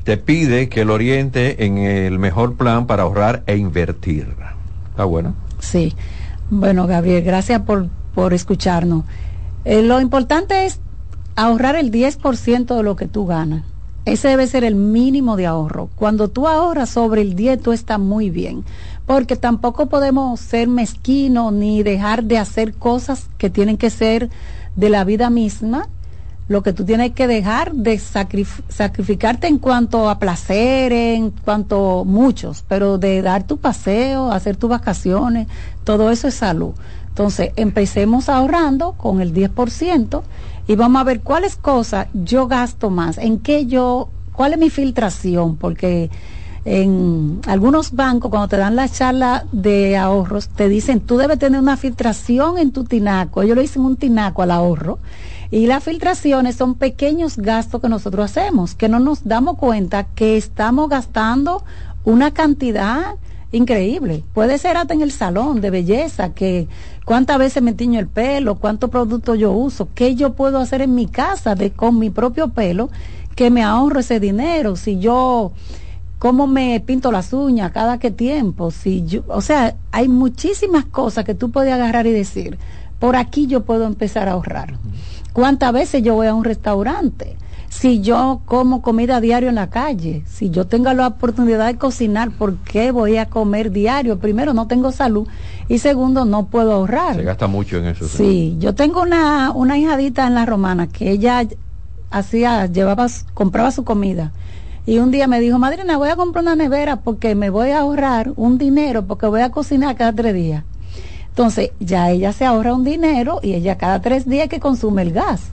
[0.04, 4.34] te pide que lo oriente en el mejor plan para ahorrar e invertir.
[4.90, 5.34] ¿Está bueno?
[5.60, 5.94] Sí.
[6.50, 9.04] Bueno, Gabriel, gracias por, por escucharnos.
[9.64, 10.80] Eh, lo importante es
[11.36, 13.62] ahorrar el 10% de lo que tú ganas.
[14.06, 15.90] Ese debe ser el mínimo de ahorro.
[15.94, 18.64] Cuando tú ahorras sobre el 10, tú estás muy bien.
[19.06, 24.30] Porque tampoco podemos ser mezquinos ni dejar de hacer cosas que tienen que ser
[24.76, 25.88] de la vida misma.
[26.48, 32.64] Lo que tú tienes que dejar de sacrificarte en cuanto a placer, en cuanto muchos,
[32.66, 35.46] pero de dar tu paseo, hacer tus vacaciones,
[35.84, 36.72] todo eso es salud.
[37.08, 40.22] Entonces, empecemos ahorrando con el 10%
[40.70, 44.70] y vamos a ver cuáles cosas yo gasto más, en qué yo, cuál es mi
[44.70, 46.10] filtración, porque
[46.64, 51.58] en algunos bancos cuando te dan la charla de ahorros te dicen tú debes tener
[51.58, 55.00] una filtración en tu tinaco, ellos le dicen un tinaco al ahorro.
[55.50, 60.36] Y las filtraciones son pequeños gastos que nosotros hacemos, que no nos damos cuenta que
[60.36, 61.64] estamos gastando
[62.04, 63.16] una cantidad
[63.52, 64.22] increíble.
[64.34, 66.68] Puede ser hasta en el salón de belleza, que
[67.04, 70.94] cuántas veces me tiño el pelo, cuántos productos yo uso, qué yo puedo hacer en
[70.94, 72.90] mi casa de, con mi propio pelo,
[73.34, 74.76] que me ahorro ese dinero.
[74.76, 75.52] Si yo,
[76.18, 81.24] cómo me pinto las uñas, cada qué tiempo, si yo, o sea, hay muchísimas cosas
[81.24, 82.58] que tú puedes agarrar y decir,
[82.98, 84.74] por aquí yo puedo empezar a ahorrar.
[85.32, 87.36] ¿Cuántas veces yo voy a un restaurante?
[87.70, 92.32] Si yo como comida diario en la calle, si yo tengo la oportunidad de cocinar,
[92.32, 94.18] ¿por qué voy a comer diario?
[94.18, 95.26] Primero, no tengo salud
[95.68, 97.14] y segundo, no puedo ahorrar.
[97.14, 98.08] Se gasta mucho en eso.
[98.08, 101.46] Sí, yo tengo una, una hijadita en la romana que ella
[102.10, 104.32] hacía, llevaba, compraba su comida.
[104.84, 107.78] Y un día me dijo, madrina, voy a comprar una nevera porque me voy a
[107.78, 110.64] ahorrar un dinero porque voy a cocinar cada tres días.
[111.28, 115.12] Entonces, ya ella se ahorra un dinero y ella cada tres días que consume el
[115.12, 115.52] gas.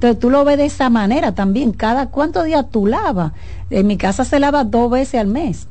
[0.00, 1.72] Entonces tú lo ves de esa manera también.
[1.72, 3.32] Cada cuántos días tú lavas.
[3.68, 5.68] En mi casa se lava dos veces al mes.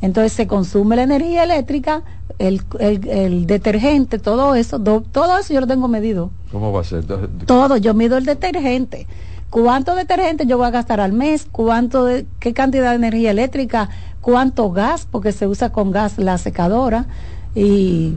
[0.00, 2.04] Entonces se consume la energía eléctrica,
[2.38, 6.30] el, el, detergente, todo eso, todo eso yo lo tengo medido.
[6.52, 7.04] ¿Cómo va a ser?
[7.44, 9.08] Todo, yo mido el detergente.
[9.50, 11.48] ¿Cuánto detergente yo voy a gastar al mes?
[11.50, 13.88] ¿Cuánto de, qué cantidad de energía eléctrica?
[14.20, 15.08] ¿Cuánto gas?
[15.10, 17.06] Porque se usa con gas la secadora.
[17.56, 18.14] Y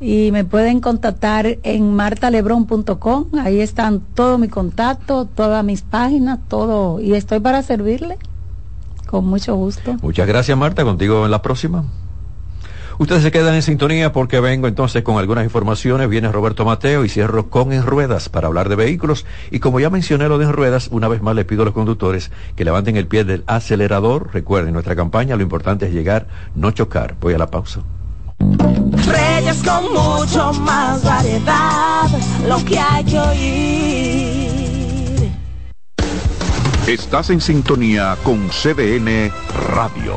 [0.00, 3.26] y me pueden contactar en martalebron.com.
[3.40, 7.00] Ahí están todo mi contacto, todas mis páginas, todo.
[7.00, 8.18] Y estoy para servirle
[9.06, 9.96] con mucho gusto.
[10.02, 10.84] Muchas gracias, Marta.
[10.84, 11.84] Contigo en la próxima.
[12.98, 16.08] Ustedes se quedan en sintonía porque vengo entonces con algunas informaciones.
[16.08, 19.24] Viene Roberto Mateo y cierro con En Ruedas para hablar de vehículos.
[19.52, 21.74] Y como ya mencioné lo de En Ruedas, una vez más les pido a los
[21.74, 24.30] conductores que levanten el pie del acelerador.
[24.32, 27.14] Recuerden, nuestra campaña lo importante es llegar, no chocar.
[27.20, 27.82] Voy a la pausa.
[28.40, 32.08] Reyes con mucho más variedad,
[32.48, 34.58] lo que hay que oír.
[36.88, 39.30] Estás en sintonía con CDN
[39.72, 40.16] Radio.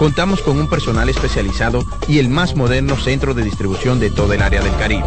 [0.00, 4.40] Contamos con un personal especializado y el más moderno centro de distribución de todo el
[4.40, 5.04] área del Caribe.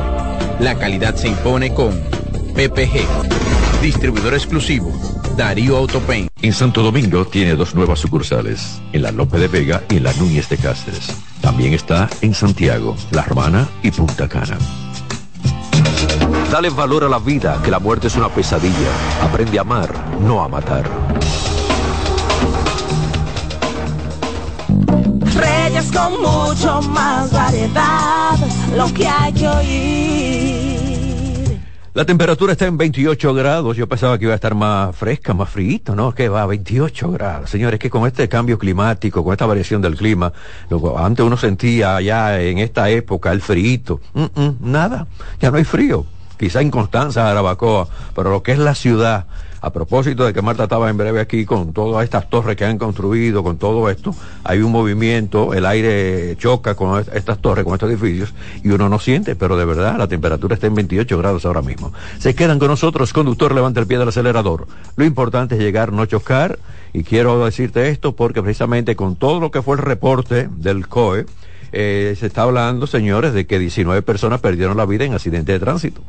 [0.60, 2.00] La calidad se impone con
[2.54, 3.82] PPG.
[3.82, 4.92] Distribuidor exclusivo.
[5.36, 6.28] Darío Autopain.
[6.44, 10.14] En Santo Domingo tiene dos nuevas sucursales, en la Lope de Vega y en la
[10.14, 11.08] Núñez de Cáceres.
[11.42, 14.60] También está en Santiago, La Romana y Punta Cana.
[16.52, 18.92] Dale valor a la vida, que la muerte es una pesadilla.
[19.24, 20.88] Aprende a amar, no a matar.
[25.74, 28.38] Reyes con mucho más variedad,
[28.78, 30.74] lo que hay que oír.
[31.96, 33.76] La temperatura está en 28 grados.
[33.76, 36.14] Yo pensaba que iba a estar más fresca, más frío, ¿no?
[36.14, 37.50] Que va a 28 grados.
[37.50, 40.32] Señores, que con este cambio climático, con esta variación del clima,
[40.70, 44.00] lo, antes uno sentía ya en esta época el frío.
[44.60, 45.08] nada,
[45.40, 46.06] ya no hay frío.
[46.38, 49.26] Quizá en Constanza, Arabacoa, pero lo que es la ciudad,
[49.64, 52.78] a propósito de que Marta estaba en breve aquí con todas estas torres que han
[52.78, 57.90] construido, con todo esto, hay un movimiento, el aire choca con estas torres, con estos
[57.90, 61.62] edificios, y uno no siente, pero de verdad la temperatura está en 28 grados ahora
[61.62, 61.94] mismo.
[62.20, 64.68] Se quedan con nosotros, conductor, levanta el pie del acelerador.
[64.98, 66.60] Lo importante es llegar, no chocar,
[66.92, 71.26] y quiero decirte esto porque precisamente con todo lo que fue el reporte del COE,
[71.72, 75.60] eh, se está hablando, señores, de que 19 personas perdieron la vida en accidente de
[75.60, 76.02] tránsito.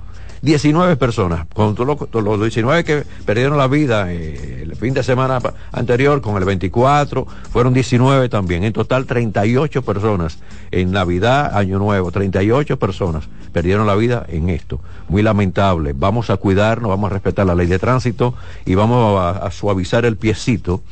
[0.44, 5.38] 19 personas, con todos los, 19 que perdieron la vida eh, el fin de semana
[5.72, 8.62] anterior, con el 24, fueron 19 también.
[8.62, 10.38] En total 38 personas
[10.70, 14.80] en Navidad, Año Nuevo, 38 personas perdieron la vida en esto.
[15.08, 15.94] Muy lamentable.
[15.96, 18.34] Vamos a cuidarnos, vamos a respetar la ley de tránsito
[18.66, 20.82] y vamos a, suavizar el piecito.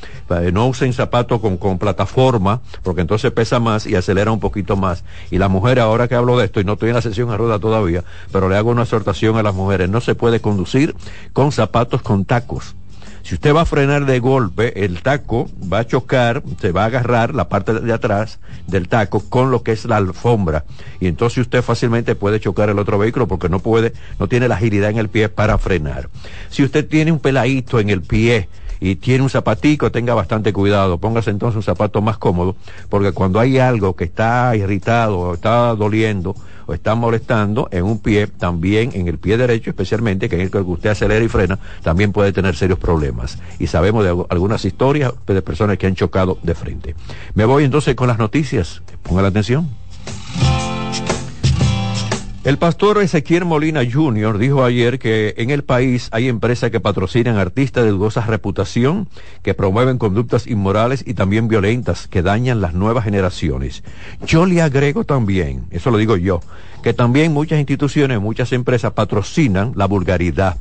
[0.52, 5.02] No usen zapatos con, con plataforma, porque entonces pesa más y acelera un poquito más.
[5.30, 7.36] Y la mujer, ahora que hablo de esto, y no estoy en la sesión a
[7.36, 9.88] rueda todavía, pero le hago una exhortación a las mujeres.
[9.88, 10.94] No se puede conducir
[11.32, 12.74] con zapatos con tacos.
[13.22, 16.86] Si usted va a frenar de golpe, el taco va a chocar, se va a
[16.86, 20.64] agarrar la parte de atrás del taco con lo que es la alfombra.
[20.98, 24.56] Y entonces usted fácilmente puede chocar el otro vehículo porque no puede, no tiene la
[24.56, 26.08] agilidad en el pie para frenar.
[26.48, 28.48] Si usted tiene un peladito en el pie,
[28.84, 30.98] y tiene un zapatico, tenga bastante cuidado.
[30.98, 32.56] Póngase entonces un zapato más cómodo,
[32.88, 36.34] porque cuando hay algo que está irritado o está doliendo
[36.66, 40.50] o está molestando en un pie, también en el pie derecho especialmente, que es el
[40.50, 43.38] que usted acelera y frena, también puede tener serios problemas.
[43.58, 46.94] Y sabemos de algunas historias de personas que han chocado de frente.
[47.34, 48.82] Me voy entonces con las noticias.
[49.02, 49.68] Ponga la atención.
[52.44, 54.36] El pastor Ezequiel Molina Jr.
[54.36, 59.06] dijo ayer que en el país hay empresas que patrocinan artistas de dudosa reputación,
[59.44, 63.84] que promueven conductas inmorales y también violentas que dañan las nuevas generaciones.
[64.26, 66.40] Yo le agrego también, eso lo digo yo,
[66.82, 70.56] que también muchas instituciones, muchas empresas patrocinan la vulgaridad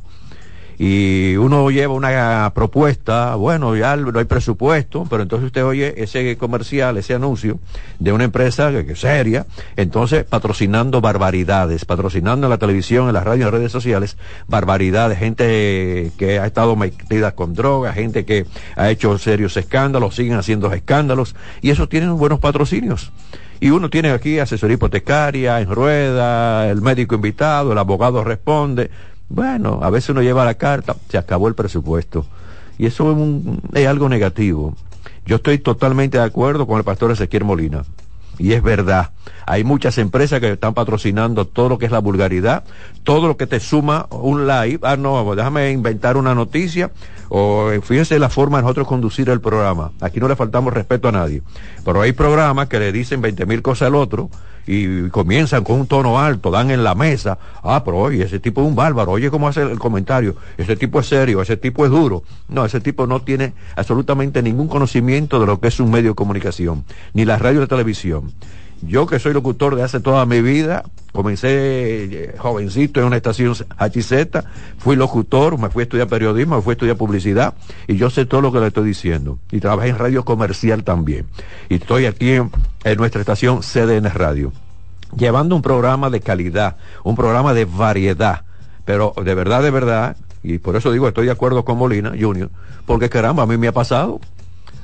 [0.78, 6.36] y uno lleva una propuesta, bueno, ya no hay presupuesto, pero entonces usted oye ese
[6.36, 7.58] comercial, ese anuncio
[7.98, 9.46] de una empresa que, es seria,
[9.76, 14.16] entonces patrocinando barbaridades, patrocinando en la televisión, en las radios, en redes sociales,
[14.48, 18.46] barbaridades, gente que ha estado metida con drogas, gente que
[18.76, 23.12] ha hecho serios escándalos, siguen haciendo escándalos, y eso tienen buenos patrocinios.
[23.60, 28.90] Y uno tiene aquí asesoría hipotecaria, en rueda, el médico invitado, el abogado responde,
[29.32, 32.26] bueno, a veces uno lleva la carta, se acabó el presupuesto.
[32.78, 33.16] Y eso
[33.72, 34.74] es, algo negativo.
[35.24, 37.84] Yo estoy totalmente de acuerdo con el pastor Ezequiel Molina.
[38.38, 39.10] Y es verdad,
[39.46, 42.64] hay muchas empresas que están patrocinando todo lo que es la vulgaridad,
[43.04, 44.80] todo lo que te suma un live.
[44.82, 46.90] Ah, no, déjame inventar una noticia.
[47.28, 49.92] O eh, fíjense la forma de nosotros conducir el programa.
[50.00, 51.42] Aquí no le faltamos respeto a nadie.
[51.84, 54.28] Pero hay programas que le dicen 20 mil cosas al otro
[54.66, 58.62] y comienzan con un tono alto, dan en la mesa, ah, pero oye, ese tipo
[58.62, 61.90] es un bárbaro, oye cómo hace el comentario, ese tipo es serio, ese tipo es
[61.90, 62.22] duro.
[62.48, 66.14] No, ese tipo no tiene absolutamente ningún conocimiento de lo que es un medio de
[66.14, 66.84] comunicación,
[67.14, 68.32] ni la radio y la televisión.
[68.82, 71.48] Yo que soy locutor de hace toda mi vida, comencé
[72.04, 74.44] eh, jovencito en una estación HZ,
[74.78, 77.54] fui locutor, me fui a estudiar periodismo, me fui a estudiar publicidad
[77.86, 79.38] y yo sé todo lo que le estoy diciendo.
[79.52, 81.26] Y trabajé en radio comercial también.
[81.68, 82.50] Y estoy aquí en,
[82.96, 84.52] nuestra estación CDN Radio,
[85.16, 88.42] llevando un programa de calidad, un programa de variedad,
[88.84, 92.50] pero de verdad, de verdad, y por eso digo, estoy de acuerdo con Molina Junior,
[92.84, 94.20] porque caramba, a mí me ha pasado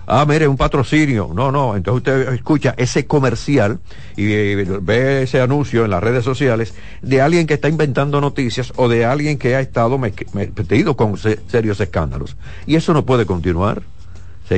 [0.09, 1.31] ah, mire, un patrocinio.
[1.35, 3.79] No, no, entonces usted escucha ese comercial
[4.17, 8.73] y eh, ve ese anuncio en las redes sociales de alguien que está inventando noticias
[8.77, 12.37] o de alguien que ha estado metido con serios escándalos.
[12.67, 13.83] Y eso no puede continuar.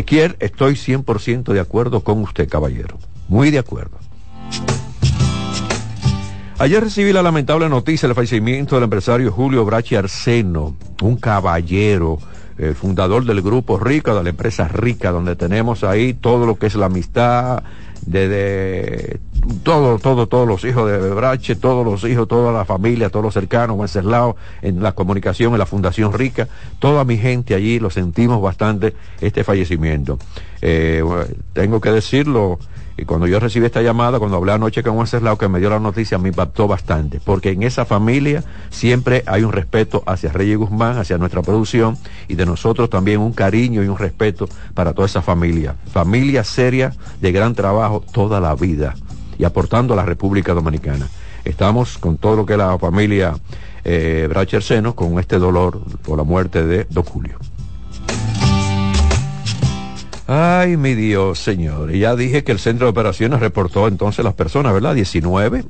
[0.06, 2.98] quiere, estoy 100% de acuerdo con usted, caballero.
[3.28, 3.98] Muy de acuerdo.
[6.60, 12.18] Ayer recibí la lamentable noticia del fallecimiento del empresario Julio Brachi Arseno, un caballero
[12.60, 16.66] el fundador del grupo Rica, de la empresa Rica, donde tenemos ahí todo lo que
[16.66, 17.62] es la amistad,
[18.06, 19.18] de,
[19.62, 23.34] todo, todo, todos los hijos de Brache, todos los hijos, toda la familia, todos los
[23.34, 26.48] cercanos, Wenceslao, en la comunicación, en la Fundación Rica,
[26.78, 30.18] toda mi gente allí, lo sentimos bastante este fallecimiento.
[30.60, 31.02] Eh,
[31.52, 32.58] tengo que decirlo,
[33.00, 35.80] y cuando yo recibí esta llamada, cuando hablé anoche con Wenceslao, que me dio la
[35.80, 40.98] noticia, me impactó bastante, porque en esa familia siempre hay un respeto hacia Reyes Guzmán,
[40.98, 41.96] hacia nuestra producción,
[42.28, 45.76] y de nosotros también un cariño y un respeto para toda esa familia.
[45.90, 46.92] Familia seria,
[47.22, 48.94] de gran trabajo toda la vida,
[49.38, 51.08] y aportando a la República Dominicana.
[51.46, 53.32] Estamos con todo lo que es la familia
[53.82, 54.28] eh,
[54.94, 57.38] con este dolor por la muerte de Don Julio.
[60.32, 61.90] Ay, mi Dios, señor.
[61.90, 64.94] Ya dije que el centro de operaciones reportó entonces las personas, ¿verdad?
[64.94, 65.64] 19.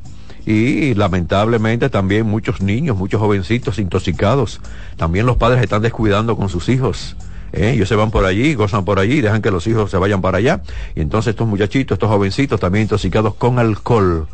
[0.44, 4.60] Y lamentablemente también muchos niños, muchos jovencitos intoxicados.
[4.98, 7.16] También los padres están descuidando con sus hijos.
[7.54, 7.70] ¿eh?
[7.70, 10.36] Ellos se van por allí, gozan por allí, dejan que los hijos se vayan para
[10.36, 10.60] allá.
[10.94, 14.28] Y entonces estos muchachitos, estos jovencitos también intoxicados con alcohol.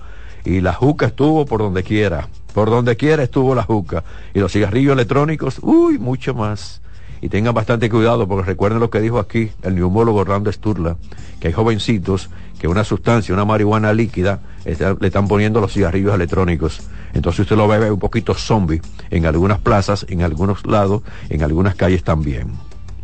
[0.44, 2.26] Y la juca estuvo por donde quiera.
[2.52, 4.02] Por donde quiera estuvo la juca.
[4.34, 6.80] Y los cigarrillos electrónicos, uy, mucho más
[7.26, 10.96] y tengan bastante cuidado porque recuerden lo que dijo aquí el neumólogo Orlando Sturla,
[11.40, 16.82] que hay jovencitos que una sustancia, una marihuana líquida, le están poniendo los cigarrillos electrónicos.
[17.14, 21.74] Entonces usted lo ve un poquito zombie en algunas plazas, en algunos lados, en algunas
[21.74, 22.52] calles también.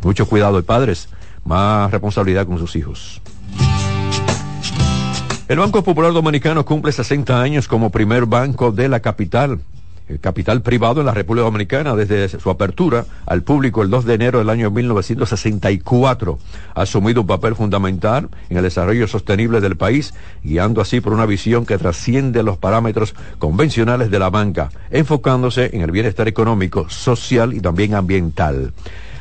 [0.03, 1.09] Mucho cuidado y padres,
[1.43, 3.21] más responsabilidad con sus hijos.
[5.49, 9.59] El Banco Popular Dominicano cumple 60 años como primer banco de la capital
[10.21, 14.39] capital privado en la República Dominicana desde su apertura al público el 2 de enero
[14.39, 16.39] del año 1964.
[16.75, 21.25] Ha asumido un papel fundamental en el desarrollo sostenible del país, guiando así por una
[21.25, 27.53] visión que trasciende los parámetros convencionales de la banca, enfocándose en el bienestar económico, social
[27.53, 28.73] y también ambiental.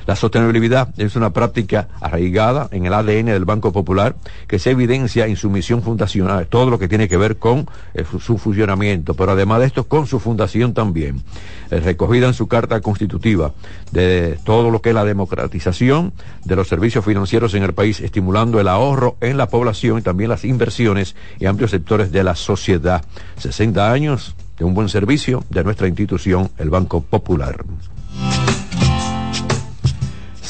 [0.07, 4.17] La sostenibilidad es una práctica arraigada en el ADN del Banco Popular
[4.49, 8.05] que se evidencia en su misión fundacional, todo lo que tiene que ver con eh,
[8.21, 11.23] su funcionamiento, pero además de esto con su fundación también,
[11.71, 13.53] eh, recogida en su carta constitutiva
[13.93, 16.13] de todo lo que es la democratización
[16.45, 20.31] de los servicios financieros en el país, estimulando el ahorro en la población y también
[20.31, 23.05] las inversiones y amplios sectores de la sociedad.
[23.39, 27.65] 60 años de un buen servicio de nuestra institución, el Banco Popular.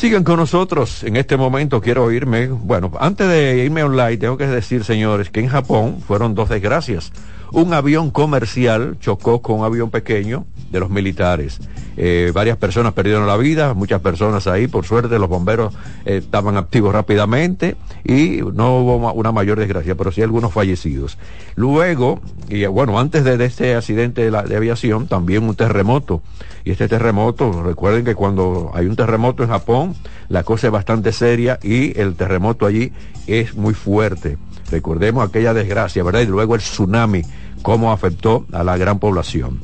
[0.03, 1.05] Sigan con nosotros.
[1.05, 2.49] En este momento quiero irme.
[2.49, 7.13] Bueno, antes de irme online, tengo que decir, señores, que en Japón fueron dos desgracias.
[7.53, 11.61] Un avión comercial chocó con un avión pequeño de los militares.
[11.97, 15.75] Eh, varias personas perdieron la vida, muchas personas ahí, por suerte los bomberos
[16.07, 21.19] eh, estaban activos rápidamente y no hubo una mayor desgracia, pero sí algunos fallecidos.
[21.55, 26.23] Luego, y bueno, antes de, este accidente de, aviación, también un terremoto.
[26.65, 29.92] Y este terremoto, recuerden que cuando hay un terremoto en Japón,
[30.29, 32.93] la cosa es bastante seria y el terremoto allí
[33.27, 34.39] es muy fuerte.
[34.71, 36.21] Recordemos aquella desgracia, ¿verdad?
[36.21, 37.23] Y luego el tsunami,
[37.63, 39.61] cómo afectó a la gran población.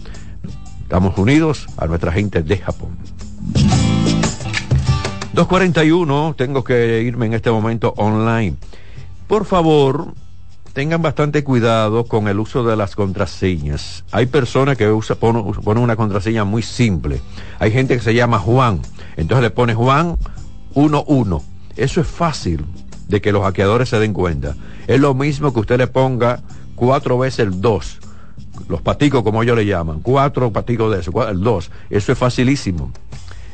[0.82, 2.96] Estamos unidos a nuestra gente de Japón.
[5.32, 8.56] 241, tengo que irme en este momento online.
[9.26, 10.14] Por favor,
[10.72, 14.04] tengan bastante cuidado con el uso de las contraseñas.
[14.12, 14.88] Hay personas que
[15.18, 17.20] ponen, una contraseña muy simple.
[17.58, 18.80] Hay gente que se llama Juan.
[19.16, 20.16] Entonces le pone Juan
[20.74, 21.44] 11.
[21.76, 22.64] Eso es fácil
[23.08, 24.54] de que los hackeadores se den cuenta.
[24.86, 26.40] Es lo mismo que usted le ponga
[26.76, 28.00] cuatro veces el 2
[28.68, 32.92] los paticos como ellos le llaman, cuatro paticos de eso, el dos, eso es facilísimo.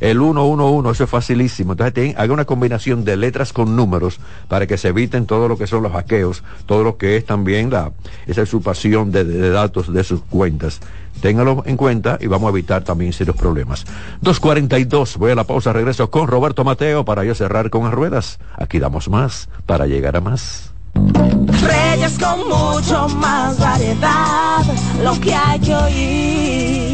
[0.05, 1.73] El 111, eso es facilísimo.
[1.73, 5.67] Entonces haga una combinación de letras con números para que se eviten todo lo que
[5.67, 7.91] son los hackeos, todo lo que es también la,
[8.27, 10.81] esa usurpación de, datos de sus cuentas.
[11.23, 13.87] Téngalo en cuenta y vamos a evitar también serios problemas.
[14.23, 18.39] 2.42, voy a la pausa, regreso con Roberto Mateo para yo cerrar con las ruedas.
[18.59, 20.75] Aquí damos más para llegar a más.
[20.95, 24.65] Reyes con mucho más variedad,
[25.03, 26.94] lo que hay que oír.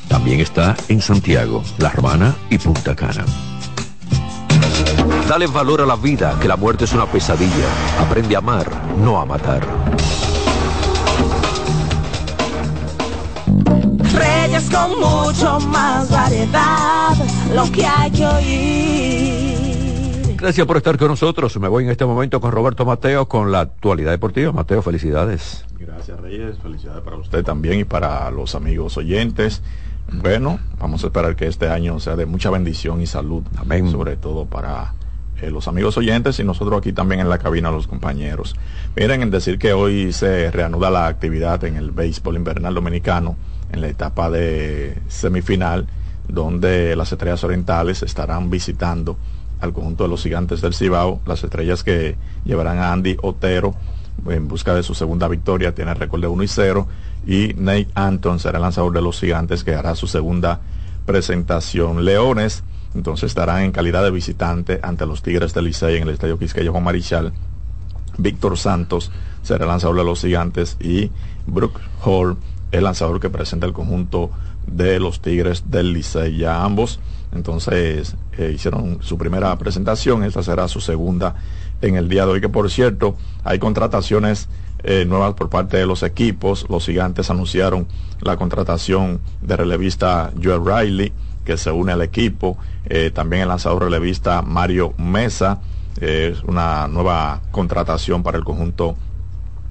[0.11, 3.23] También está en Santiago, La Romana y Punta Cana.
[5.29, 7.69] Dale valor a la vida, que la muerte es una pesadilla.
[7.97, 9.65] Aprende a amar, no a matar.
[14.13, 17.15] Reyes con mucho más variedad,
[17.55, 19.61] lo que hay que oír.
[20.35, 21.57] Gracias por estar con nosotros.
[21.57, 24.51] Me voy en este momento con Roberto Mateo con la actualidad deportiva.
[24.51, 25.63] Mateo, felicidades.
[25.79, 29.61] Gracias Reyes, felicidades para usted también y para los amigos oyentes.
[30.11, 33.43] Bueno, vamos a esperar que este año sea de mucha bendición y salud.
[33.57, 33.89] Amén.
[33.89, 34.93] Sobre todo para
[35.41, 38.55] eh, los amigos oyentes y nosotros aquí también en la cabina, los compañeros.
[38.95, 43.37] Miren, en decir que hoy se reanuda la actividad en el béisbol invernal dominicano
[43.71, 45.87] en la etapa de semifinal,
[46.27, 49.17] donde las estrellas orientales estarán visitando
[49.61, 53.75] al conjunto de los gigantes del Cibao, las estrellas que llevarán a Andy Otero
[54.27, 56.87] en busca de su segunda victoria, tiene récord de 1 y 0,
[57.25, 60.61] y Nate Anton será el lanzador de los gigantes que hará su segunda
[61.05, 62.05] presentación.
[62.05, 66.37] Leones entonces estarán en calidad de visitante ante los Tigres del Licey en el Estadio
[66.37, 67.31] Quisqueya Juan Marichal.
[68.17, 69.11] Víctor Santos
[69.43, 71.09] será el lanzador de los gigantes y
[71.47, 72.37] Brooke Hall
[72.71, 74.31] el lanzador que presenta el conjunto
[74.67, 76.37] de los Tigres del Licey.
[76.37, 76.99] Ya ambos
[77.33, 81.35] entonces eh, hicieron su primera presentación, esta será su segunda
[81.81, 84.47] en el día de hoy, que por cierto hay contrataciones
[84.83, 86.65] eh, nuevas por parte de los equipos.
[86.69, 87.87] Los gigantes anunciaron
[88.19, 91.13] la contratación de relevista Joel Riley,
[91.45, 92.57] que se une al equipo.
[92.85, 95.61] Eh, también el lanzador relevista Mario Mesa.
[95.99, 98.95] es una nueva contratación para el conjunto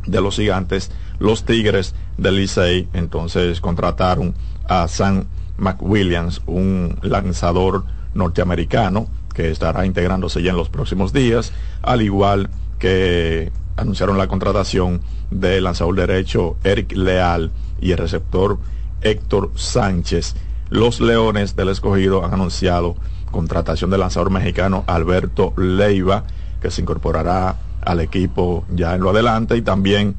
[0.06, 0.90] de los gigantes.
[1.18, 4.34] Los Tigres del Licey entonces contrataron
[4.68, 5.24] a Sam
[5.60, 7.84] McWilliams, un lanzador
[8.14, 11.52] norteamericano que estará integrándose ya en los próximos días,
[11.82, 15.00] al igual que anunciaron la contratación
[15.30, 17.50] del lanzador derecho Eric Leal
[17.80, 18.58] y el receptor
[19.02, 20.34] Héctor Sánchez.
[20.68, 22.96] Los Leones del Escogido han anunciado
[23.30, 26.24] contratación del lanzador mexicano Alberto Leiva,
[26.60, 30.16] que se incorporará al equipo ya en lo adelante y también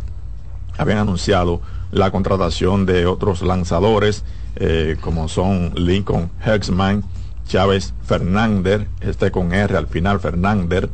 [0.78, 1.62] habían anunciado
[1.92, 4.24] la contratación de otros lanzadores
[4.56, 7.04] eh, como son Lincoln Hexman,
[7.48, 10.90] Chávez Fernández, este con R al final Fernández,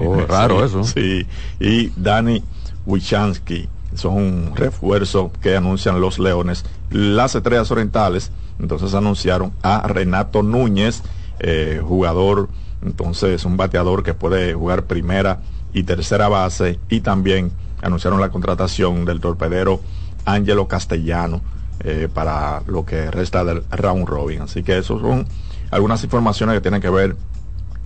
[0.00, 0.84] Oh, raro eso.
[0.84, 1.26] Sí,
[1.58, 2.42] y Dani
[2.86, 3.68] Wichansky.
[3.94, 6.64] Son un refuerzo que anuncian los Leones.
[6.90, 8.30] Las Estrellas Orientales,
[8.60, 11.02] entonces anunciaron a Renato Núñez,
[11.40, 12.48] eh, jugador,
[12.82, 15.40] entonces un bateador que puede jugar primera
[15.72, 17.50] y tercera base, y también
[17.82, 19.80] anunciaron la contratación del torpedero
[20.24, 21.40] Ángelo Castellano
[21.82, 24.42] eh, para lo que resta del round robin.
[24.42, 25.26] Así que esos son
[25.70, 27.16] algunas informaciones que tienen que ver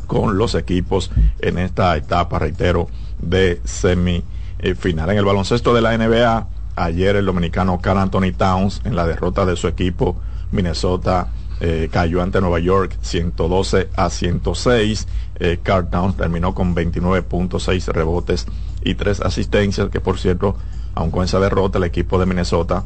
[0.06, 2.88] con los equipos en esta etapa, reitero,
[3.20, 5.10] de semifinal.
[5.10, 9.46] En el baloncesto de la NBA, ayer el dominicano Carl Anthony Towns, en la derrota
[9.46, 10.16] de su equipo,
[10.50, 11.28] Minnesota
[11.60, 15.06] eh, cayó ante Nueva York 112 a 106.
[15.36, 18.46] Eh, Carl Towns terminó con 29.6 rebotes
[18.82, 20.56] y 3 asistencias, que por cierto,
[20.94, 22.84] aun con esa derrota, el equipo de Minnesota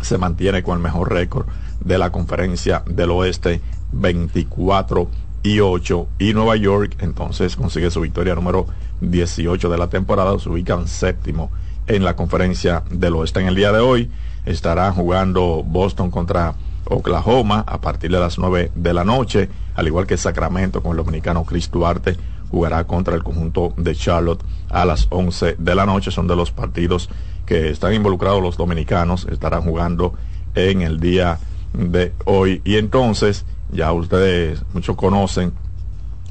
[0.00, 1.46] se mantiene con el mejor récord
[1.80, 3.60] de la conferencia del oeste,
[3.92, 5.08] 24
[5.42, 8.66] y 8 y Nueva York entonces consigue su victoria número
[9.00, 11.50] 18 de la temporada, se ubican séptimo
[11.86, 13.40] en la conferencia del oeste.
[13.40, 14.10] En el día de hoy
[14.44, 20.06] estará jugando Boston contra Oklahoma a partir de las 9 de la noche, al igual
[20.06, 22.16] que Sacramento con el dominicano Chris Duarte
[22.50, 26.10] jugará contra el conjunto de Charlotte a las 11 de la noche.
[26.10, 27.08] Son de los partidos
[27.50, 30.14] que están involucrados los dominicanos, estarán jugando
[30.54, 31.40] en el día
[31.72, 32.62] de hoy.
[32.64, 35.52] Y entonces ya ustedes muchos conocen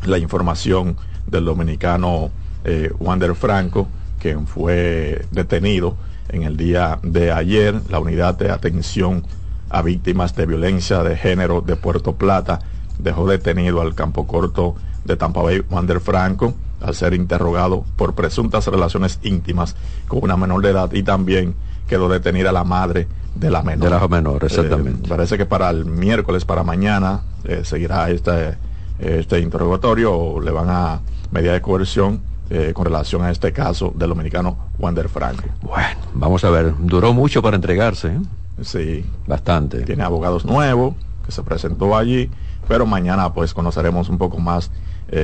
[0.05, 0.95] la información
[1.28, 2.30] del dominicano
[2.63, 5.97] eh, Wander Franco, quien fue detenido
[6.30, 7.76] en el día de ayer.
[7.89, 9.26] La unidad de atención
[9.70, 12.59] a víctimas de violencia de género de Puerto Plata
[12.97, 18.67] dejó detenido al campo corto de Tampa Bay Wander Franco al ser interrogado por presuntas
[18.67, 19.75] relaciones íntimas
[20.07, 21.55] con una menor de edad y también
[21.88, 23.89] quedó detenida la madre de la menor.
[23.89, 25.05] De la menor, exactamente.
[25.05, 28.57] Eh, parece que para el miércoles, para mañana, eh, seguirá este,
[28.99, 30.99] este interrogatorio o le van a
[31.32, 35.43] medida de coerción eh, con relación a este caso del dominicano Wander Franco.
[35.61, 38.17] Bueno, vamos a ver, duró mucho para entregarse.
[38.61, 39.05] Sí.
[39.27, 39.82] Bastante.
[39.82, 42.30] Tiene abogados nuevos que se presentó allí,
[42.67, 44.71] pero mañana pues conoceremos un poco más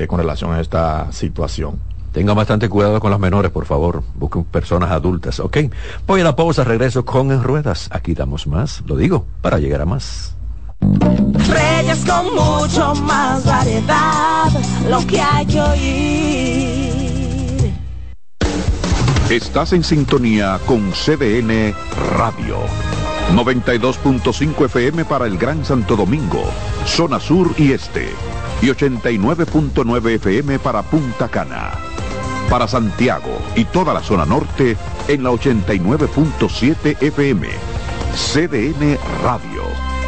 [0.07, 1.79] con relación a esta situación.
[2.15, 4.01] Tenga bastante cuidado con las menores, por favor.
[4.15, 5.57] Busquen personas adultas, ¿ok?
[6.07, 7.89] Voy a la pausa, regreso con En Ruedas.
[7.91, 10.33] Aquí damos más, lo digo, para llegar a más.
[10.79, 14.49] Reyes con mucho más variedad,
[14.89, 16.95] lo que hay que oír.
[19.29, 21.73] Estás en sintonía con CDN
[22.17, 22.59] Radio.
[23.33, 26.45] 92.5 FM para el Gran Santo Domingo,
[26.85, 28.09] zona sur y este.
[28.61, 31.73] Y 89.9 FM para Punta Cana
[32.49, 34.77] para Santiago y toda la zona norte
[35.07, 37.47] en la 89.7 FM.
[38.13, 39.63] CDN Radio.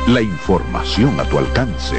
[0.07, 1.97] La información a tu alcance.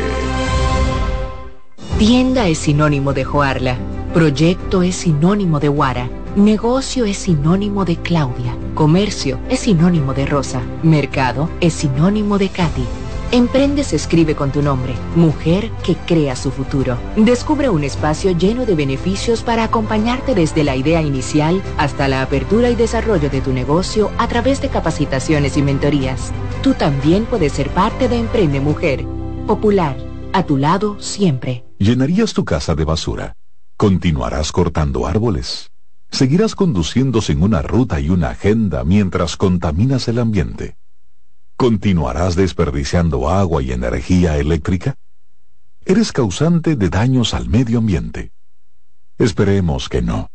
[1.98, 3.76] Tienda es sinónimo de Joarla.
[4.14, 6.08] Proyecto es sinónimo de Guara.
[6.36, 8.56] Negocio es sinónimo de Claudia.
[8.74, 10.62] Comercio es sinónimo de Rosa.
[10.82, 12.84] Mercado es sinónimo de Katy.
[13.30, 16.96] Emprende se escribe con tu nombre, mujer que crea su futuro.
[17.14, 22.70] Descubre un espacio lleno de beneficios para acompañarte desde la idea inicial hasta la apertura
[22.70, 26.32] y desarrollo de tu negocio a través de capacitaciones y mentorías.
[26.62, 29.04] Tú también puedes ser parte de Emprende Mujer.
[29.46, 29.98] Popular,
[30.32, 31.66] a tu lado siempre.
[31.78, 33.34] ¿Llenarías tu casa de basura?
[33.76, 35.70] ¿Continuarás cortando árboles?
[36.10, 40.78] ¿Seguirás conduciéndose en una ruta y una agenda mientras contaminas el ambiente?
[41.58, 44.94] ¿Continuarás desperdiciando agua y energía eléctrica?
[45.84, 48.30] ¿eres causante de daños al medio ambiente?
[49.18, 50.30] Esperemos que no.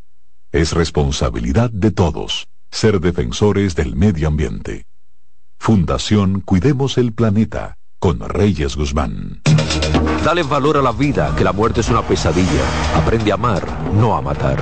[0.51, 4.85] Es responsabilidad de todos ser defensores del medio ambiente.
[5.59, 9.41] Fundación Cuidemos el Planeta con Reyes Guzmán.
[10.25, 12.97] Dale valor a la vida, que la muerte es una pesadilla.
[12.97, 14.61] Aprende a amar, no a matar.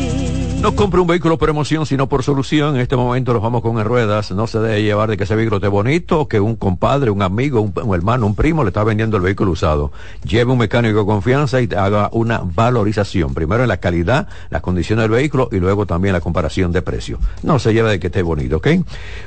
[0.61, 2.75] No compre un vehículo por emoción, sino por solución.
[2.75, 4.29] En este momento los vamos con en ruedas.
[4.29, 7.61] No se debe llevar de que ese vehículo esté bonito, que un compadre, un amigo,
[7.61, 9.91] un, hermano, un primo le está vendiendo el vehículo usado.
[10.23, 13.33] Lleve un mecánico de confianza y haga una valorización.
[13.33, 17.17] Primero en la calidad, las condiciones del vehículo y luego también la comparación de precio.
[17.41, 18.67] No se lleve de que esté bonito, ¿ok?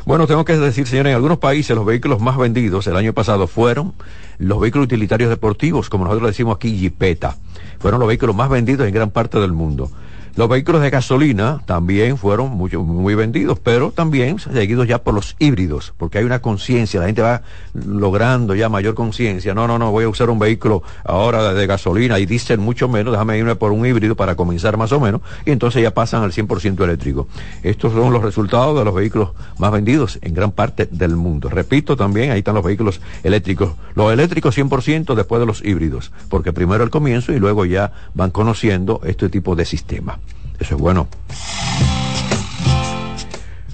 [0.07, 3.49] Bueno, tengo que decir, señores, en algunos países los vehículos más vendidos el año pasado
[3.49, 3.93] fueron
[4.39, 7.37] los vehículos utilitarios deportivos, como nosotros decimos aquí, Jeepeta.
[7.81, 9.91] Fueron los vehículos más vendidos en gran parte del mundo.
[10.37, 15.37] Los vehículos de gasolina también fueron mucho, muy vendidos, pero también seguidos ya por los
[15.39, 19.55] híbridos, porque hay una conciencia, la gente va logrando ya mayor conciencia.
[19.55, 23.13] No, no, no, voy a usar un vehículo ahora de, gasolina y dicen mucho menos,
[23.13, 26.33] déjame irme por un híbrido para comenzar más o menos, y entonces ya pasan al
[26.33, 27.29] 100% eléctrico.
[27.63, 31.49] Estos son los resultados de los vehículos más vendidos en gran parte del mundo.
[31.49, 33.75] Repito también, ahí están los vehículos eléctricos.
[33.95, 38.33] Los eléctricos 100% después de los híbridos, porque primero el comienzo y luego ya van
[38.33, 40.19] conociendo este tipo de sistema.
[40.59, 41.09] Eso es bueno.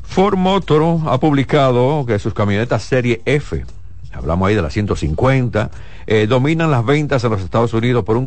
[0.03, 3.65] Ford Motor ha publicado que sus camionetas serie F,
[4.13, 5.71] hablamos ahí de las 150,
[6.07, 8.27] eh, dominan las ventas en los Estados Unidos por un,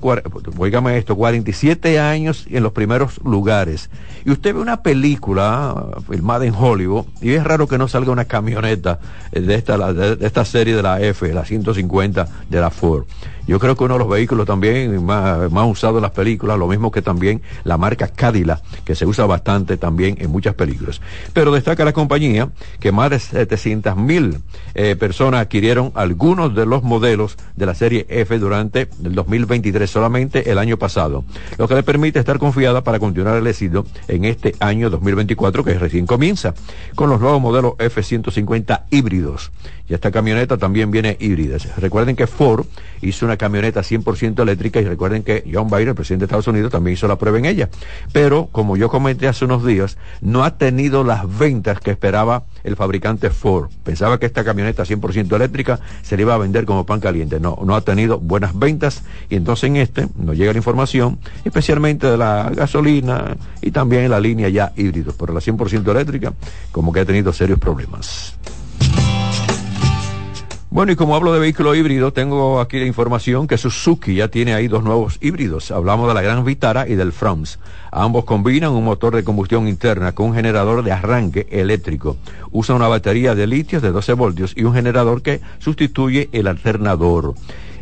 [0.57, 3.89] oígame esto, 47 años en los primeros lugares.
[4.23, 8.25] Y usted ve una película filmada en Hollywood y es raro que no salga una
[8.25, 8.99] camioneta
[9.33, 13.03] de esta, de esta serie de la F, la 150 de la Ford.
[13.47, 16.67] Yo creo que uno de los vehículos también más, más usados en las películas, lo
[16.67, 21.01] mismo que también la marca Cadillac, que se usa bastante también en muchas películas.
[21.33, 24.39] Pero destaca la compañía que más de 700 mil
[24.75, 30.49] eh, personas adquirieron algunos de los modelos de la serie F durante el 2023, solamente
[30.49, 31.25] el año pasado,
[31.57, 35.73] lo que le permite estar confiada para continuar el éxito en este año 2024 que
[35.73, 36.53] recién comienza,
[36.95, 39.51] con los nuevos modelos F-150 híbridos.
[39.87, 41.57] Y esta camioneta también viene híbrida.
[41.77, 42.65] Recuerden que Ford
[43.01, 46.71] hizo una camioneta 100% eléctrica y recuerden que John Biden, el presidente de Estados Unidos,
[46.71, 47.69] también hizo la prueba en ella.
[48.13, 52.77] Pero, como yo comenté hace unos días, no ha tenido las ventas que esperaba el
[52.77, 53.69] fabricante Ford.
[53.83, 57.41] Pensaba que esta camioneta 100% eléctrica se le iba a vender como pan caliente.
[57.41, 62.07] No, no ha tenido buenas ventas y entonces en este nos llega la información, especialmente
[62.07, 65.15] de la gasolina y también en la línea ya híbridos.
[65.19, 66.33] Pero la 100% eléctrica,
[66.71, 68.37] como que ha tenido serios problemas.
[70.73, 74.55] Bueno, y como hablo de vehículo híbrido, tengo aquí la información que Suzuki ya tiene
[74.55, 75.69] ahí dos nuevos híbridos.
[75.69, 77.59] Hablamos de la Gran Vitara y del Frams.
[77.91, 82.17] Ambos combinan un motor de combustión interna con un generador de arranque eléctrico.
[82.49, 87.35] Usa una batería de litio de 12 voltios y un generador que sustituye el alternador.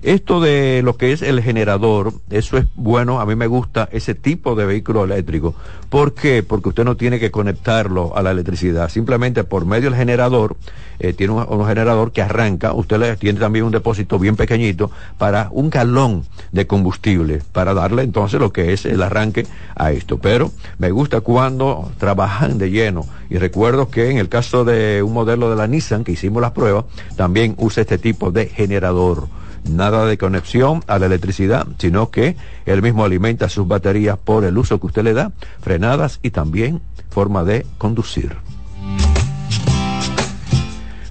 [0.03, 4.15] Esto de lo que es el generador, eso es bueno, a mí me gusta ese
[4.15, 5.53] tipo de vehículo eléctrico.
[5.89, 6.41] ¿Por qué?
[6.41, 10.55] Porque usted no tiene que conectarlo a la electricidad, simplemente por medio del generador,
[10.97, 14.89] eh, tiene un, un, generador que arranca, usted le tiene también un depósito bien pequeñito
[15.19, 19.45] para un galón de combustible, para darle entonces lo que es el arranque
[19.75, 20.17] a esto.
[20.17, 23.05] Pero me gusta cuando trabajan de lleno.
[23.29, 26.51] Y recuerdo que en el caso de un modelo de la Nissan que hicimos las
[26.51, 26.85] pruebas,
[27.15, 29.27] también usa este tipo de generador
[29.69, 32.35] nada de conexión a la electricidad, sino que
[32.65, 35.31] él mismo alimenta sus baterías por el uso que usted le da,
[35.61, 38.35] frenadas y también forma de conducir.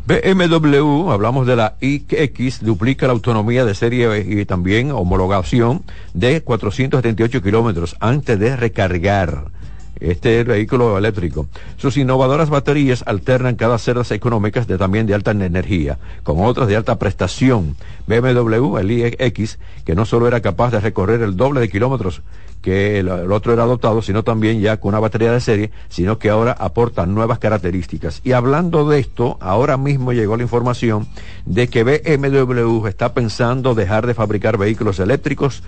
[0.06, 5.84] BMW, hablamos de la iX, duplica la autonomía de serie y también homologación
[6.14, 9.52] de 478 kilómetros antes de recargar
[10.00, 11.46] este vehículo eléctrico.
[11.76, 16.76] Sus innovadoras baterías alternan cada celdas económicas de también de alta energía, con otras de
[16.76, 17.76] alta prestación.
[18.06, 22.22] BMW, el iX, que no solo era capaz de recorrer el doble de kilómetros
[22.62, 26.18] que el, el, otro era dotado, sino también ya con una batería de serie, sino
[26.18, 28.20] que ahora aporta nuevas características.
[28.22, 31.06] Y hablando de esto, ahora mismo llegó la información
[31.46, 35.62] de que BMW está pensando dejar de fabricar vehículos eléctricos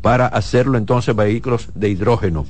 [0.00, 2.46] para hacerlo entonces vehículos de hidrógeno.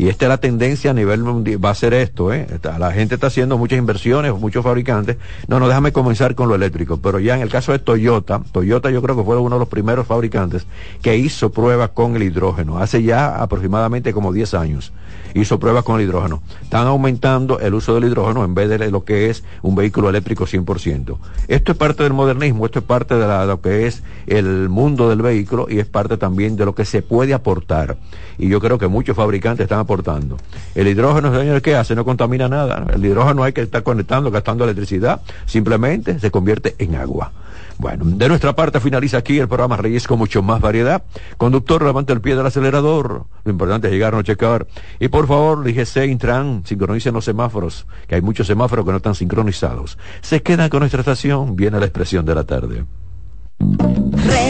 [0.00, 2.46] Y esta es la tendencia a nivel mundial, va a ser esto, ¿eh?
[2.78, 5.18] La gente está haciendo muchas inversiones, muchos fabricantes.
[5.46, 8.90] No, no, déjame comenzar con lo eléctrico, pero ya en el caso de Toyota, Toyota
[8.90, 10.66] yo creo que fue uno de los primeros fabricantes
[11.02, 14.90] que hizo pruebas con el hidrógeno, hace ya aproximadamente como 10 años
[15.34, 16.42] hizo pruebas con el hidrógeno.
[16.62, 20.46] Están aumentando el uso del hidrógeno en vez de lo que es un vehículo eléctrico
[20.46, 21.16] 100%.
[21.48, 25.22] Esto es parte del modernismo, esto es parte de, lo que es el mundo del
[25.22, 27.96] vehículo y es parte también de lo que se puede aportar.
[28.38, 30.36] Y yo creo que muchos fabricantes están aportando.
[30.74, 31.94] El hidrógeno, señores, ¿qué hace?
[31.94, 32.86] No contamina nada.
[32.92, 37.32] El hidrógeno hay que estar conectando, gastando electricidad, simplemente se convierte en agua.
[37.80, 41.02] Bueno, de nuestra parte finaliza aquí el programa Reyes con mucho más variedad.
[41.38, 43.24] Conductor, levante el pie del acelerador.
[43.42, 44.66] Lo importante es llegar a no checar.
[44.98, 49.14] Y por favor, DGC, Intran, sincronicen los semáforos, que hay muchos semáforos que no están
[49.14, 49.96] sincronizados.
[50.20, 52.84] Se quedan con nuestra estación, viene la expresión de la tarde.
[53.58, 54.49] Reyes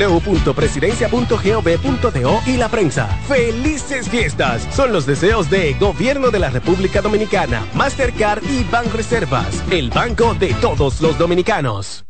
[0.00, 3.06] www.presidencia.gov.do y la prensa.
[3.28, 4.66] ¡Felices fiestas!
[4.74, 10.54] Son los deseos de Gobierno de la República Dominicana, Mastercard y Banreservas, el banco de
[10.54, 12.09] todos los dominicanos.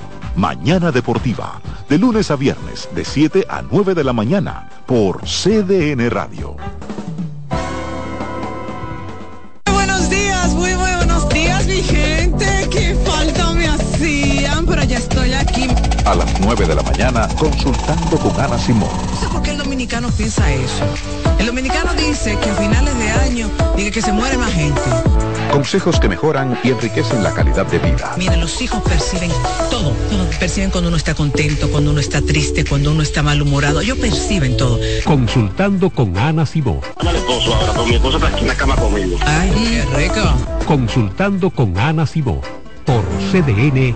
[0.35, 6.09] Mañana Deportiva, de lunes a viernes, de 7 a 9 de la mañana, por CDN
[6.09, 6.55] Radio.
[9.65, 12.69] Buenos días, muy buenos días, mi gente.
[12.71, 15.67] Qué falta me hacían, pero ya estoy aquí.
[16.05, 18.89] A las 9 de la mañana, consultando con Ana Simón.
[19.63, 20.83] Dominicano piensa eso.
[21.37, 24.81] El dominicano dice que a finales de año dice que se muere más gente.
[25.51, 28.15] Consejos que mejoran y enriquecen la calidad de vida.
[28.17, 29.29] Miren, los hijos perciben
[29.69, 30.29] todo, todo.
[30.39, 33.81] Perciben cuando uno está contento, cuando uno está triste, cuando uno está malhumorado.
[33.81, 34.79] Ellos perciben todo.
[35.05, 36.79] Consultando con Ana Simón.
[36.97, 39.17] Ana esposo ahora, pero mi esposo está aquí en la cama conmigo.
[39.21, 40.65] Ay, qué rico.
[40.65, 42.41] Consultando con Ana Simón.
[42.83, 43.95] Por CDN.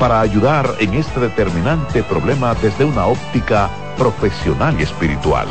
[0.00, 5.46] para ayudar en este determinante problema desde una óptica profesional y espiritual.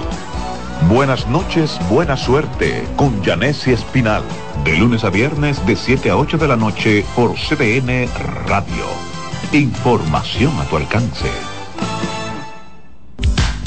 [0.90, 4.24] Buenas noches, buena suerte con Janessi Espinal.
[4.64, 8.10] De lunes a viernes de 7 a 8 de la noche por CDN
[8.48, 8.86] Radio.
[9.52, 11.30] Información a tu alcance.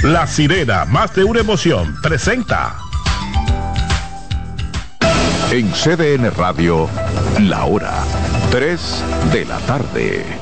[0.03, 2.76] La sirena, más de una emoción, presenta.
[5.53, 6.89] En CDN Radio,
[7.39, 8.03] la hora
[8.51, 10.41] 3 de la tarde.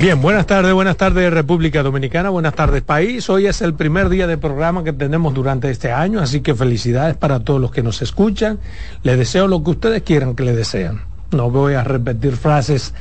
[0.00, 3.28] Bien, buenas tardes, buenas tardes República Dominicana, buenas tardes país.
[3.28, 7.18] Hoy es el primer día de programa que tenemos durante este año, así que felicidades
[7.18, 8.60] para todos los que nos escuchan.
[9.02, 11.02] Les deseo lo que ustedes quieran que les desean.
[11.32, 12.94] No voy a repetir frases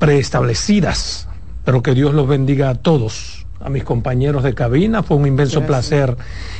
[0.00, 1.28] preestablecidas,
[1.64, 3.46] pero que Dios los bendiga a todos.
[3.60, 6.16] A mis compañeros de cabina, fue un inmenso placer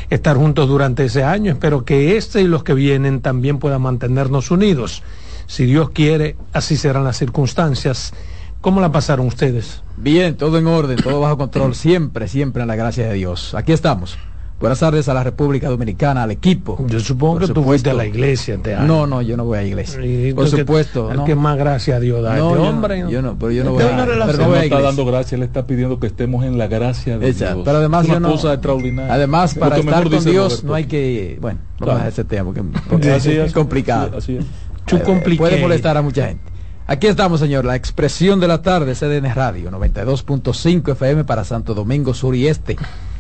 [0.09, 1.51] estar juntos durante ese año.
[1.51, 5.03] Espero que este y los que vienen también puedan mantenernos unidos.
[5.49, 8.13] Si Dios quiere, así serán las circunstancias.
[8.61, 9.83] ¿Cómo la pasaron ustedes?
[9.97, 13.55] Bien, todo en orden, todo bajo control, siempre, siempre en la gracia de Dios.
[13.55, 14.19] Aquí estamos.
[14.59, 16.85] Buenas tardes a la República Dominicana, al equipo.
[16.89, 18.87] Yo supongo Por que tú fuiste a la iglesia este año.
[18.89, 20.05] No, no, yo no voy a iglesia.
[20.05, 21.13] Y Por que- supuesto.
[21.13, 21.25] El no.
[21.25, 22.35] que más gracias a Dios da.
[22.35, 23.05] No, este yo- hombre.
[23.09, 24.81] yo no, pero yo no Esta voy a- pero no no voy a está iglesia.
[24.81, 27.65] dando gracias, él está pidiendo que estemos en la gracia de Exacto, Dios.
[27.67, 29.15] Pero además Es una yo no- cosa extraordinaria.
[29.15, 30.67] Además, para que estar con dice Dios Roberto.
[30.67, 31.93] no hay que, bueno, vamos Claro.
[31.93, 34.17] a dejar ese tema porque, porque Así es, es, complicado.
[34.19, 34.45] así es.
[34.91, 36.43] Eh, puede molestar a mucha gente.
[36.91, 42.15] Aquí estamos, señor, la expresión de la tarde, CDN Radio, 92.5 FM para Santo Domingo
[42.15, 42.79] Sur y Este,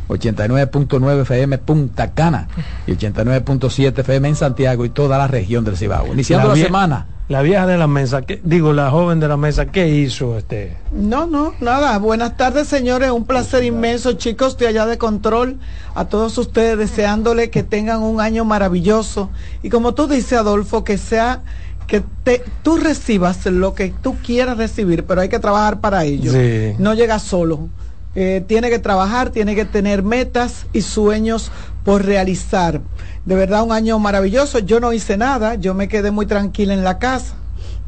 [0.08, 2.48] 89.9 FM Punta Cana
[2.86, 6.06] y 89.7 FM en Santiago y toda la región del Cibao.
[6.14, 7.06] Iniciando la, vie- semana.
[7.28, 10.74] La vieja de la mesa, ¿qué- digo, la joven de la mesa, ¿qué hizo este?
[10.92, 11.98] No, no, nada.
[11.98, 13.10] Buenas tardes, señores.
[13.10, 15.58] Un placer inmenso, chicos, de allá de control.
[15.94, 19.28] A todos ustedes deseándole que tengan un año maravilloso.
[19.62, 21.42] Y como tú dices, Adolfo, que sea
[21.88, 26.30] que te, tú recibas lo que tú quieras recibir, pero hay que trabajar para ello.
[26.30, 26.74] Sí.
[26.78, 27.68] No llega solo.
[28.14, 31.50] Eh, tiene que trabajar, tiene que tener metas y sueños
[31.84, 32.80] por realizar.
[33.24, 34.58] De verdad, un año maravilloso.
[34.58, 37.34] Yo no hice nada, yo me quedé muy tranquila en la casa.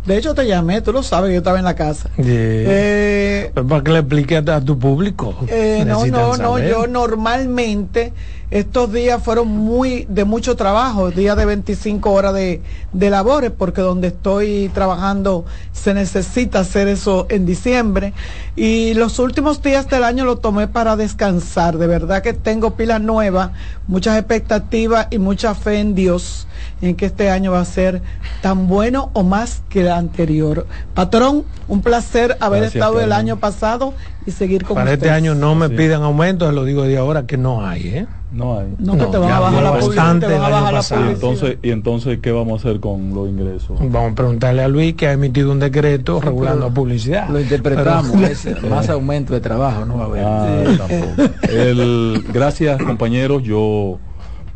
[0.07, 2.09] De hecho, te llamé, tú lo sabes, yo estaba en la casa.
[2.17, 5.37] Eh, para que le explique a, tu público.
[5.49, 8.15] eh, no, no, no, yo normalmente
[8.51, 12.61] estos días fueron muy de mucho trabajo, días de 25 horas de,
[12.93, 18.13] de labores, porque donde estoy trabajando se necesita hacer eso en diciembre.
[18.57, 21.79] Y los últimos días del año lo tomé para descansar.
[21.79, 23.53] De verdad que tengo pilas nuevas,
[23.87, 26.49] muchas expectativas y mucha fe en Dios
[26.83, 28.03] en que este año va a ser
[28.43, 30.67] tan bueno o más que el anterior.
[30.95, 33.95] Patrón, un placer haber Gracias, estado el año pasado
[34.27, 37.27] y seguir con Para este año no me piden aumento, se lo digo de ahora
[37.27, 38.07] que no hay, ¿eh?
[38.33, 38.69] No hay.
[38.79, 40.73] No, que te van a bajar la bastante publicidad, te van a el año bajar
[40.73, 41.05] la pasado.
[41.05, 43.79] Y entonces, ¿Y entonces qué vamos a hacer con los ingresos?
[43.81, 47.29] Vamos a preguntarle a Luis que ha emitido un decreto regulando la publicidad.
[47.29, 50.25] Lo interpretamos, Pero- es más aumento de trabajo, no va a haber.
[50.25, 51.35] Ah, tampoco.
[51.51, 53.99] El, gracias compañeros, yo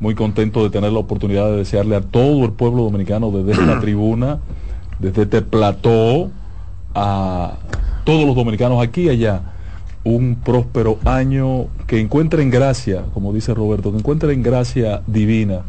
[0.00, 3.80] muy contento de tener la oportunidad de desearle a todo el pueblo dominicano desde esta
[3.80, 4.38] tribuna,
[4.98, 6.30] desde este plató,
[6.94, 7.54] a
[8.04, 9.53] todos los dominicanos aquí y allá,
[10.04, 15.62] un próspero año que encuentren gracia, como dice Roberto, que encuentren gracia divina.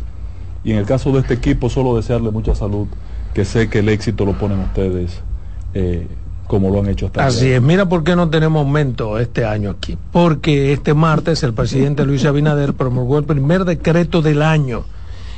[0.64, 2.88] Y en el caso de este equipo, solo desearle mucha salud,
[3.34, 5.22] que sé que el éxito lo ponen ustedes
[5.74, 6.08] eh,
[6.48, 9.72] como lo han hecho hasta Así es, mira por qué no tenemos aumento este año
[9.72, 9.98] aquí.
[10.12, 14.86] Porque este martes el presidente Luis Abinader promulgó el primer decreto del año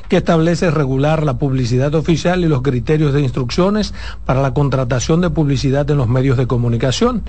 [0.09, 3.93] que establece regular la publicidad oficial y los criterios de instrucciones
[4.25, 7.23] para la contratación de publicidad en los medios de comunicación.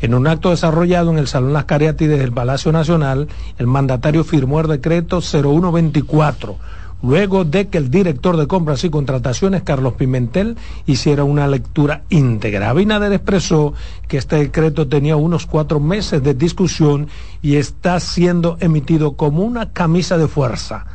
[0.00, 3.28] En un acto desarrollado en el Salón Las Cariátides del Palacio Nacional,
[3.58, 6.56] el mandatario firmó el decreto 0124
[7.02, 10.56] luego de que el director de compras y contrataciones, Carlos Pimentel,
[10.86, 12.70] hiciera una lectura íntegra.
[12.70, 13.74] Abinader expresó
[14.08, 17.08] que este decreto tenía unos cuatro meses de discusión
[17.42, 20.86] y está siendo emitido como una camisa de fuerza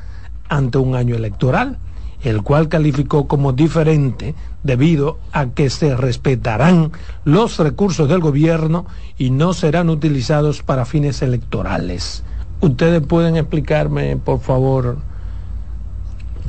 [0.49, 1.77] ante un año electoral,
[2.23, 6.91] el cual calificó como diferente debido a que se respetarán
[7.23, 8.85] los recursos del gobierno
[9.17, 12.23] y no serán utilizados para fines electorales.
[12.61, 14.97] ¿Ustedes pueden explicarme, por favor,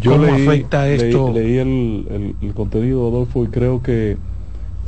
[0.01, 1.30] Yo cómo leí, afecta leí- esto?
[1.32, 4.16] leí el, el- el contenido, Adolfo, y creo que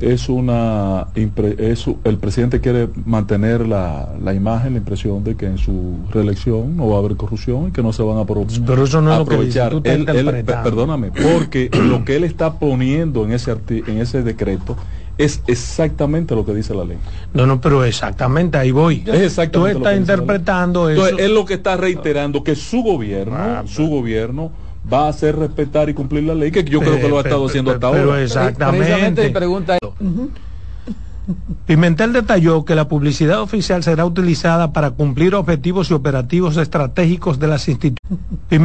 [0.01, 5.59] es una es, el presidente quiere mantener la, la imagen, la impresión de que en
[5.59, 9.01] su reelección no va a haber corrupción y que no se van a Pero eso
[9.01, 9.91] no es lo que dice, aprovechar.
[9.93, 14.77] Él- él- perdóname, porque lo que él está poniendo en ese en ese decreto
[15.19, 16.99] es exactamente lo que dice la ley.
[17.35, 19.05] No, no, pero exactamente ahí voy.
[19.07, 21.07] Es exactamente Tú estás interpretando eso.
[21.07, 24.53] Entonces, él lo que está reiterando que su gobierno, Ah, su gobierno
[24.91, 27.47] va a hacer respetar y cumplir la ley, que yo creo que lo ha estado
[27.47, 28.23] haciendo hasta pero ahora.
[28.23, 28.87] exactamente.
[28.87, 29.89] Precisamente mi pregunta es,
[31.67, 37.47] Pimentel detalló que la publicidad oficial será utilizada para cumplir objetivos y operativos estratégicos de
[37.47, 38.19] las instituciones.